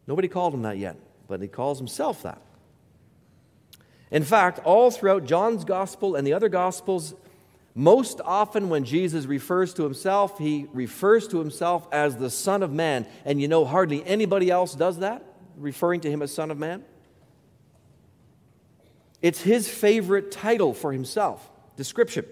Nobody 0.07 0.29
called 0.29 0.55
him 0.55 0.63
that 0.63 0.79
yet, 0.79 0.97
but 1.29 1.43
he 1.43 1.49
calls 1.49 1.79
himself 1.79 2.23
that. 2.23 2.41
In 4.11 4.25
fact, 4.25 4.59
all 4.65 4.91
throughout 4.91 5.25
John's 5.25 5.65
gospel 5.65 6.17
and 6.17 6.27
the 6.27 6.33
other 6.33 6.49
gospels, 6.49 7.15
most 7.75 8.21
often 8.25 8.69
when 8.71 8.85
Jesus 8.85 9.27
refers 9.27 9.73
to 9.75 9.85
himself, 9.85 10.39
he 10.39 10.67
refers 10.73 11.29
to 11.29 11.39
himself 11.39 11.87
as 11.93 12.17
the 12.17 12.31
Son 12.31 12.63
of 12.63 12.73
Man. 12.73 13.07
And 13.25 13.41
you 13.41 13.49
know, 13.49 13.65
hardly 13.65 14.05
anybody 14.05 14.51
else 14.51 14.75
does 14.75 14.99
that, 14.99 15.25
referring 15.57 16.01
to 16.01 16.11
him 16.11 16.23
as 16.23 16.35
Son 16.35 16.51
of 16.51 16.59
Man. 16.59 16.85
It's 19.23 19.43
his 19.43 19.69
favorite 19.69 20.31
title 20.31 20.73
for 20.75 20.93
himself, 20.93 21.51
description. 21.77 22.25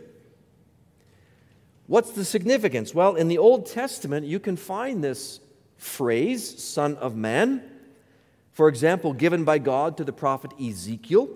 What's 1.86 2.11
the 2.12 2.24
significance? 2.24 2.95
Well, 2.95 3.14
in 3.14 3.28
the 3.28 3.39
Old 3.39 3.66
Testament, 3.66 4.26
you 4.26 4.39
can 4.39 4.57
find 4.57 5.03
this 5.03 5.41
phrase, 5.76 6.62
Son 6.62 6.97
of 6.97 7.16
Man, 7.16 7.62
for 8.53 8.68
example, 8.68 9.12
given 9.12 9.45
by 9.45 9.59
God 9.59 9.97
to 9.99 10.05
the 10.05 10.12
prophet 10.12 10.53
Ezekiel. 10.61 11.28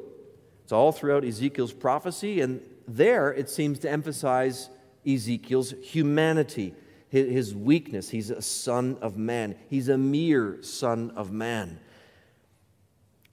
It's 0.64 0.72
all 0.72 0.92
throughout 0.92 1.24
Ezekiel's 1.24 1.72
prophecy, 1.72 2.40
and 2.40 2.60
there 2.88 3.32
it 3.32 3.48
seems 3.48 3.78
to 3.80 3.90
emphasize 3.90 4.68
Ezekiel's 5.06 5.72
humanity, 5.82 6.74
his 7.08 7.54
weakness. 7.54 8.10
He's 8.10 8.30
a 8.30 8.42
son 8.42 8.98
of 9.00 9.16
man, 9.16 9.56
he's 9.68 9.88
a 9.88 9.98
mere 9.98 10.62
son 10.62 11.12
of 11.14 11.30
man. 11.30 11.78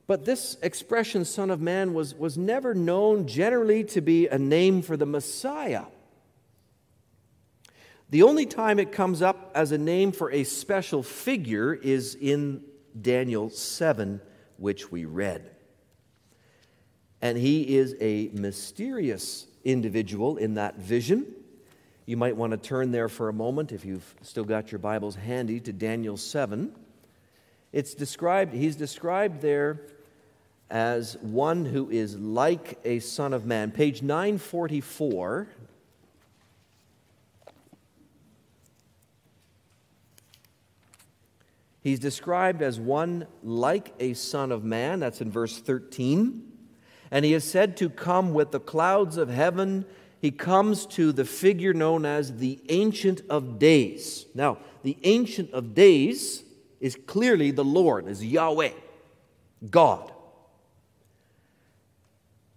But 0.09 0.25
this 0.25 0.57
expression, 0.63 1.23
Son 1.23 1.51
of 1.51 1.61
Man, 1.61 1.93
was, 1.93 2.15
was 2.15 2.35
never 2.35 2.73
known 2.73 3.27
generally 3.27 3.83
to 3.83 4.01
be 4.01 4.27
a 4.27 4.39
name 4.39 4.81
for 4.81 4.97
the 4.97 5.05
Messiah. 5.05 5.83
The 8.09 8.23
only 8.23 8.47
time 8.47 8.79
it 8.79 8.91
comes 8.91 9.21
up 9.21 9.51
as 9.53 9.71
a 9.71 9.77
name 9.77 10.11
for 10.11 10.31
a 10.31 10.45
special 10.45 11.03
figure 11.03 11.75
is 11.75 12.15
in 12.15 12.63
Daniel 12.99 13.51
7, 13.51 14.19
which 14.57 14.91
we 14.91 15.05
read. 15.05 15.51
And 17.21 17.37
he 17.37 17.77
is 17.77 17.95
a 18.01 18.31
mysterious 18.33 19.45
individual 19.63 20.37
in 20.37 20.55
that 20.55 20.77
vision. 20.79 21.27
You 22.07 22.17
might 22.17 22.35
want 22.35 22.49
to 22.53 22.57
turn 22.57 22.91
there 22.91 23.09
for 23.09 23.29
a 23.29 23.33
moment 23.33 23.71
if 23.71 23.85
you've 23.85 24.15
still 24.23 24.43
got 24.43 24.71
your 24.71 24.79
Bibles 24.79 25.13
handy 25.13 25.59
to 25.59 25.71
Daniel 25.71 26.17
7. 26.17 26.73
It's 27.71 27.93
described, 27.93 28.55
he's 28.55 28.75
described 28.75 29.43
there 29.43 29.81
as 30.69 31.17
one 31.21 31.65
who 31.65 31.89
is 31.89 32.17
like 32.17 32.79
a 32.85 32.99
son 32.99 33.33
of 33.33 33.45
man. 33.45 33.71
Page 33.71 34.01
944 34.01 35.47
He's 41.81 41.99
described 41.99 42.61
as 42.61 42.79
one 42.79 43.25
like 43.41 43.93
a 43.99 44.13
son 44.13 44.51
of 44.51 44.63
man. 44.63 44.99
That's 44.99 45.21
in 45.21 45.31
verse 45.31 45.59
13. 45.59 46.43
And 47.09 47.25
he 47.25 47.33
is 47.33 47.43
said 47.43 47.77
to 47.77 47.89
come 47.89 48.33
with 48.33 48.51
the 48.51 48.59
clouds 48.59 49.17
of 49.17 49.29
heaven. 49.29 49.85
He 50.21 50.31
comes 50.31 50.85
to 50.87 51.11
the 51.11 51.25
figure 51.25 51.73
known 51.73 52.05
as 52.05 52.37
the 52.37 52.59
Ancient 52.69 53.21
of 53.29 53.57
Days. 53.57 54.25
Now, 54.35 54.57
the 54.83 54.97
Ancient 55.03 55.51
of 55.51 55.73
Days 55.73 56.43
is 56.79 56.97
clearly 57.07 57.51
the 57.51 57.65
Lord, 57.65 58.07
is 58.07 58.23
Yahweh, 58.23 58.71
God. 59.69 60.11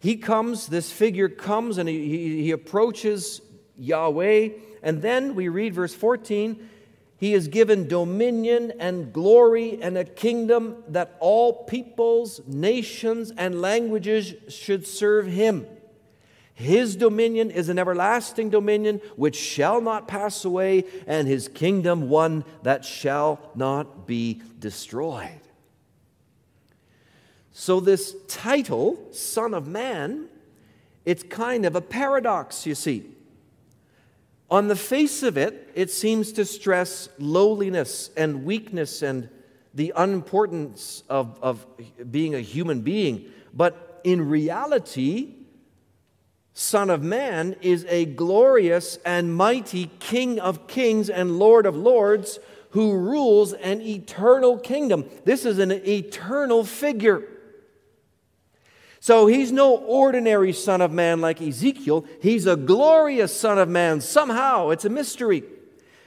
He 0.03 0.16
comes, 0.16 0.66
this 0.66 0.90
figure 0.90 1.28
comes, 1.28 1.78
and 1.78 1.88
he, 1.88 2.09
he, 2.09 2.42
he 2.42 2.50
approaches 2.50 3.40
Yahweh. 3.78 4.48
And 4.82 5.00
then 5.00 5.36
we 5.36 5.48
read 5.48 5.74
verse 5.74 5.94
14 5.94 6.68
he 7.22 7.34
is 7.34 7.46
given 7.46 7.86
dominion 7.86 8.72
and 8.80 9.12
glory 9.12 9.80
and 9.80 9.96
a 9.96 10.03
kingdom 10.03 10.82
that 10.88 11.16
all 11.20 11.53
peoples, 11.66 12.40
nations, 12.48 13.32
and 13.38 13.61
languages 13.61 14.34
should 14.53 14.84
serve 14.88 15.28
him. 15.28 15.64
His 16.53 16.96
dominion 16.96 17.53
is 17.53 17.68
an 17.68 17.78
everlasting 17.78 18.50
dominion 18.50 19.00
which 19.14 19.36
shall 19.36 19.80
not 19.80 20.09
pass 20.09 20.44
away, 20.44 20.82
and 21.07 21.28
his 21.28 21.46
kingdom 21.46 22.09
one 22.09 22.44
that 22.64 22.84
shall 22.84 23.38
not 23.55 24.05
be 24.05 24.42
destroyed. 24.59 25.41
So, 27.53 27.80
this 27.80 28.16
title, 28.28 28.98
Son 29.12 29.53
of 29.53 29.66
Man, 29.66 30.28
it's 31.05 31.22
kind 31.22 31.66
of 31.66 31.76
a 31.76 31.80
paradox, 31.80 32.66
you 32.66 32.74
see. 32.74 33.05
On 34.50 34.68
the 34.68 34.76
face 34.76 35.22
of 35.22 35.36
it, 35.36 35.70
it 35.74 35.90
seems 35.90 36.32
to 36.32 36.44
stress 36.44 37.09
lowliness 37.18 38.11
and 38.16 38.44
weakness 38.44 39.03
and 39.03 39.28
the 39.74 39.92
unimportance 39.96 41.03
of, 41.09 41.38
of 41.42 41.66
being 42.11 42.34
a 42.34 42.40
human 42.40 42.82
being. 42.82 43.30
But 43.55 44.00
in 44.05 44.28
reality, 44.28 45.34
Son 46.55 46.90
of 46.90 47.03
Man 47.03 47.57
is 47.62 47.86
a 47.88 48.05
glorious 48.05 48.98
and 49.05 49.34
mighty 49.34 49.90
King 50.00 50.38
of 50.38 50.66
kings 50.66 51.09
and 51.09 51.38
Lord 51.38 51.64
of 51.64 51.76
lords 51.76 52.38
who 52.70 52.92
rules 52.94 53.53
an 53.55 53.80
eternal 53.80 54.59
kingdom. 54.59 55.09
This 55.24 55.44
is 55.44 55.59
an 55.59 55.72
eternal 55.72 56.64
figure. 56.64 57.26
So 59.03 59.26
he's 59.26 59.50
no 59.50 59.74
ordinary 59.78 60.53
son 60.53 60.80
of 60.80 60.92
man 60.92 61.20
like 61.20 61.42
Ezekiel. 61.42 62.07
He's 62.20 62.46
a 62.46 62.55
glorious 62.55 63.36
son 63.36 63.59
of 63.59 63.68
man. 63.68 64.00
Somehow, 64.00 64.68
it's 64.68 64.84
a 64.84 64.88
mystery. 64.88 65.42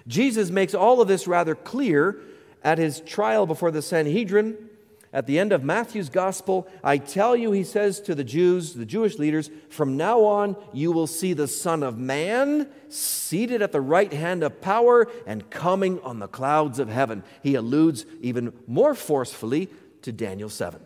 Jesus 0.08 0.50
makes 0.50 0.74
all 0.74 1.02
of 1.02 1.10
this 1.10 1.28
rather 1.28 1.56
clear 1.56 2.22
at 2.64 2.78
his 2.78 3.02
trial 3.02 3.46
before 3.46 3.70
the 3.70 3.82
Sanhedrin. 3.82 4.70
At 5.12 5.28
the 5.28 5.40
end 5.40 5.52
of 5.52 5.62
Matthew's 5.62 6.08
gospel, 6.08 6.70
I 6.86 6.98
tell 7.00 7.36
you, 7.36 7.52
he 7.52 7.66
says 7.66 8.00
to 8.00 8.16
the 8.16 8.24
Jews, 8.24 8.76
the 8.76 8.86
Jewish 8.86 9.20
leaders, 9.20 9.50
from 9.68 9.98
now 9.98 10.24
on 10.24 10.56
you 10.72 10.94
will 10.94 11.06
see 11.06 11.34
the 11.34 11.50
Son 11.50 11.84
of 11.84 11.98
Man 11.98 12.70
seated 12.88 13.62
at 13.62 13.74
the 13.74 13.82
right 13.82 14.14
hand 14.14 14.42
of 14.42 14.62
power 14.62 15.12
and 15.28 15.50
coming 15.50 16.00
on 16.00 16.20
the 16.20 16.30
clouds 16.30 16.80
of 16.80 16.88
heaven. 16.88 17.26
He 17.44 17.56
alludes 17.56 18.06
even 18.22 18.54
more 18.68 18.96
forcefully 18.96 19.68
to 20.04 20.14
Daniel 20.14 20.48
7. 20.48 20.80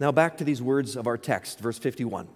Now, 0.00 0.10
back 0.10 0.38
to 0.38 0.44
these 0.44 0.62
words 0.62 0.96
of 0.96 1.06
our 1.06 1.18
text, 1.18 1.60
verse 1.60 1.78
51. 1.78 2.26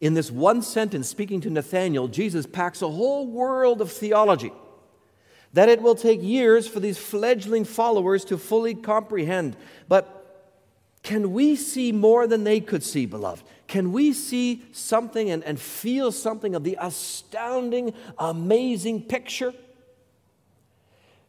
In 0.00 0.14
this 0.14 0.30
one 0.30 0.62
sentence, 0.62 1.08
speaking 1.08 1.40
to 1.42 1.50
Nathanael, 1.50 2.06
Jesus 2.06 2.46
packs 2.46 2.80
a 2.80 2.88
whole 2.88 3.26
world 3.26 3.80
of 3.80 3.90
theology 3.90 4.52
that 5.52 5.68
it 5.68 5.82
will 5.82 5.96
take 5.96 6.22
years 6.22 6.68
for 6.68 6.78
these 6.78 6.96
fledgling 6.96 7.64
followers 7.64 8.24
to 8.26 8.38
fully 8.38 8.72
comprehend. 8.72 9.56
But 9.88 10.16
can 11.02 11.32
we 11.32 11.56
see 11.56 11.90
more 11.90 12.28
than 12.28 12.44
they 12.44 12.60
could 12.60 12.84
see, 12.84 13.04
beloved? 13.06 13.42
Can 13.66 13.90
we 13.90 14.12
see 14.12 14.62
something 14.70 15.28
and, 15.28 15.42
and 15.42 15.58
feel 15.58 16.12
something 16.12 16.54
of 16.54 16.62
the 16.62 16.78
astounding, 16.80 17.92
amazing 18.16 19.02
picture? 19.02 19.52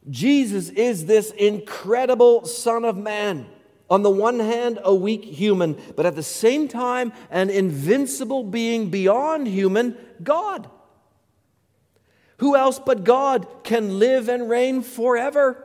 Jesus 0.08 0.70
is 0.70 1.08
this 1.08 1.32
incredible 1.32 2.46
Son 2.46 2.86
of 2.86 2.96
Man 2.96 3.48
on 3.92 4.04
the 4.04 4.10
one 4.10 4.40
hand, 4.40 4.80
a 4.86 4.96
weak 4.96 5.26
human, 5.26 5.78
but 5.98 6.06
at 6.06 6.16
the 6.16 6.24
same 6.24 6.70
time, 6.70 7.12
an 7.30 7.50
invincible 7.50 8.42
being 8.42 8.90
beyond 8.90 9.48
human, 9.48 9.98
God. 10.24 10.70
Who 12.38 12.56
else 12.56 12.80
but 12.80 13.04
God 13.04 13.46
can 13.66 14.00
live 14.00 14.30
and 14.30 14.50
reign 14.50 14.82
forever? 14.82 15.62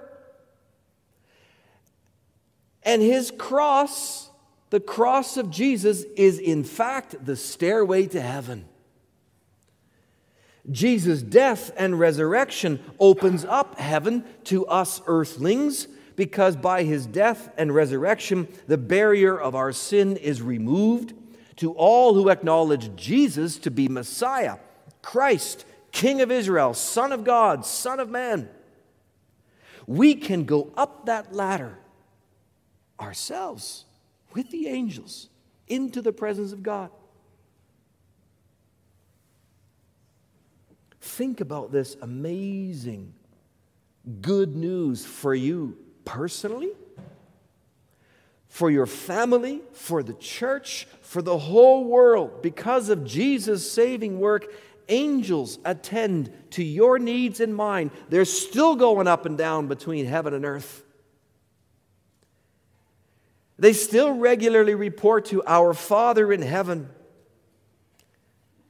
And 2.82 3.00
his 3.00 3.30
cross, 3.30 4.28
the 4.70 4.80
cross 4.80 5.36
of 5.36 5.48
Jesus, 5.48 6.02
is 6.16 6.40
in 6.40 6.64
fact 6.64 7.24
the 7.24 7.36
stairway 7.36 8.06
to 8.08 8.20
heaven. 8.20 8.64
Jesus' 10.68 11.22
death 11.22 11.70
and 11.76 11.96
resurrection 12.00 12.82
opens 12.98 13.44
up 13.44 13.78
heaven 13.78 14.24
to 14.44 14.66
us 14.66 15.00
earthlings 15.06 15.86
because 16.16 16.56
by 16.56 16.82
his 16.82 17.06
death 17.06 17.50
and 17.56 17.74
resurrection, 17.74 18.48
the 18.66 18.78
barrier 18.78 19.38
of 19.38 19.54
our 19.54 19.70
sin 19.70 20.16
is 20.16 20.42
removed. 20.42 21.12
To 21.56 21.72
all 21.72 22.12
who 22.12 22.28
acknowledge 22.28 22.94
Jesus 22.96 23.56
to 23.58 23.70
be 23.70 23.88
Messiah, 23.88 24.58
Christ, 25.00 25.64
King 25.90 26.20
of 26.20 26.30
Israel, 26.30 26.74
Son 26.74 27.12
of 27.12 27.24
God, 27.24 27.64
Son 27.64 27.98
of 27.98 28.10
Man, 28.10 28.50
we 29.86 30.14
can 30.14 30.44
go 30.44 30.70
up 30.76 31.06
that 31.06 31.32
ladder 31.32 31.78
ourselves 33.00 33.86
with 34.34 34.50
the 34.50 34.66
angels 34.66 35.30
into 35.66 36.02
the 36.02 36.12
presence 36.12 36.52
of 36.52 36.62
God. 36.62 36.90
Think 41.00 41.40
about 41.40 41.72
this 41.72 41.96
amazing 42.02 43.14
good 44.20 44.54
news 44.54 45.06
for 45.06 45.34
you 45.34 45.78
personally, 46.06 46.70
for 48.48 48.70
your 48.70 48.86
family, 48.86 49.60
for 49.72 50.02
the 50.02 50.14
church, 50.14 50.88
for 51.02 51.20
the 51.20 51.36
whole 51.36 51.84
world. 51.84 52.40
Because 52.40 52.88
of 52.88 53.04
Jesus' 53.04 53.70
saving 53.70 54.18
work, 54.18 54.46
angels 54.88 55.58
attend 55.66 56.32
to 56.52 56.64
your 56.64 56.98
needs 56.98 57.40
and 57.40 57.54
mine. 57.54 57.90
They're 58.08 58.24
still 58.24 58.76
going 58.76 59.06
up 59.06 59.26
and 59.26 59.36
down 59.36 59.66
between 59.66 60.06
heaven 60.06 60.32
and 60.32 60.46
earth. 60.46 60.84
They 63.58 63.74
still 63.74 64.14
regularly 64.14 64.74
report 64.74 65.26
to 65.26 65.42
our 65.46 65.74
Father 65.74 66.32
in 66.32 66.40
heaven. 66.40 66.88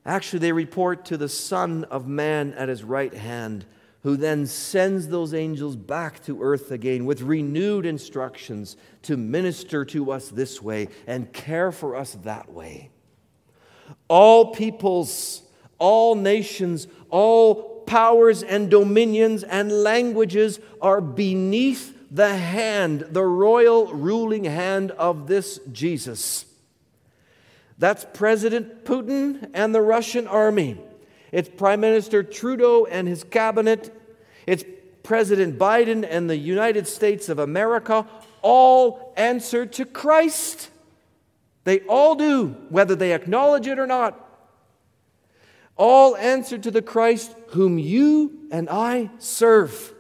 Actually, 0.04 0.38
they 0.40 0.52
report 0.52 1.04
to 1.06 1.16
the 1.16 1.28
Son 1.28 1.84
of 1.84 2.08
Man 2.08 2.54
at 2.54 2.68
his 2.68 2.82
right 2.82 3.12
hand 3.12 3.66
who 4.06 4.16
then 4.16 4.46
sends 4.46 5.08
those 5.08 5.34
angels 5.34 5.74
back 5.74 6.22
to 6.22 6.40
earth 6.40 6.70
again 6.70 7.04
with 7.06 7.22
renewed 7.22 7.84
instructions 7.84 8.76
to 9.02 9.16
minister 9.16 9.84
to 9.84 10.12
us 10.12 10.28
this 10.28 10.62
way 10.62 10.86
and 11.08 11.32
care 11.32 11.72
for 11.72 11.96
us 11.96 12.12
that 12.22 12.48
way. 12.52 12.88
All 14.06 14.54
peoples, 14.54 15.42
all 15.80 16.14
nations, 16.14 16.86
all 17.10 17.80
powers 17.80 18.44
and 18.44 18.70
dominions 18.70 19.42
and 19.42 19.72
languages 19.72 20.60
are 20.80 21.00
beneath 21.00 21.92
the 22.08 22.36
hand, 22.36 23.08
the 23.10 23.24
royal 23.24 23.92
ruling 23.92 24.44
hand 24.44 24.92
of 24.92 25.26
this 25.26 25.58
Jesus. 25.72 26.44
That's 27.76 28.06
President 28.14 28.84
Putin 28.84 29.50
and 29.52 29.74
the 29.74 29.82
Russian 29.82 30.28
army. 30.28 30.78
It's 31.32 31.48
Prime 31.48 31.80
Minister 31.80 32.22
Trudeau 32.22 32.86
and 32.86 33.08
his 33.08 33.24
cabinet. 33.24 33.92
It's 34.46 34.64
President 35.02 35.58
Biden 35.58 36.06
and 36.08 36.28
the 36.28 36.36
United 36.36 36.86
States 36.88 37.28
of 37.28 37.38
America. 37.38 38.06
All 38.42 39.12
answer 39.16 39.66
to 39.66 39.84
Christ. 39.84 40.70
They 41.64 41.80
all 41.80 42.14
do, 42.14 42.56
whether 42.68 42.94
they 42.94 43.12
acknowledge 43.12 43.66
it 43.66 43.78
or 43.78 43.86
not. 43.86 44.22
All 45.76 46.16
answer 46.16 46.56
to 46.58 46.70
the 46.70 46.82
Christ 46.82 47.34
whom 47.48 47.78
you 47.78 48.48
and 48.50 48.68
I 48.70 49.10
serve, 49.18 49.92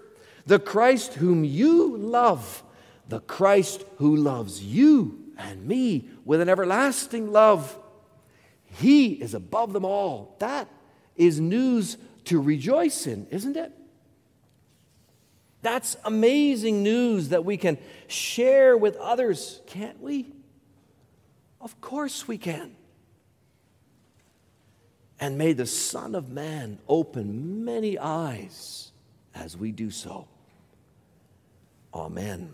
the 0.46 0.58
Christ 0.58 1.14
whom 1.14 1.44
you 1.44 1.96
love, 1.96 2.62
the 3.08 3.20
Christ 3.20 3.84
who 3.98 4.16
loves 4.16 4.62
you 4.62 5.18
and 5.36 5.66
me 5.66 6.08
with 6.24 6.40
an 6.40 6.48
everlasting 6.48 7.30
love. 7.30 7.78
He 8.64 9.12
is 9.12 9.34
above 9.34 9.72
them 9.72 9.84
all. 9.84 10.36
That 10.38 10.68
is 11.16 11.40
news 11.40 11.98
to 12.24 12.40
rejoice 12.40 13.06
in, 13.06 13.26
isn't 13.30 13.56
it? 13.56 13.72
That's 15.66 15.96
amazing 16.04 16.84
news 16.84 17.30
that 17.30 17.44
we 17.44 17.56
can 17.56 17.76
share 18.06 18.76
with 18.76 18.94
others, 18.98 19.60
can't 19.66 20.00
we? 20.00 20.32
Of 21.60 21.80
course 21.80 22.28
we 22.28 22.38
can. 22.38 22.76
And 25.18 25.36
may 25.36 25.54
the 25.54 25.66
Son 25.66 26.14
of 26.14 26.30
Man 26.30 26.78
open 26.86 27.64
many 27.64 27.98
eyes 27.98 28.92
as 29.34 29.56
we 29.56 29.72
do 29.72 29.90
so. 29.90 30.28
Amen. 31.92 32.52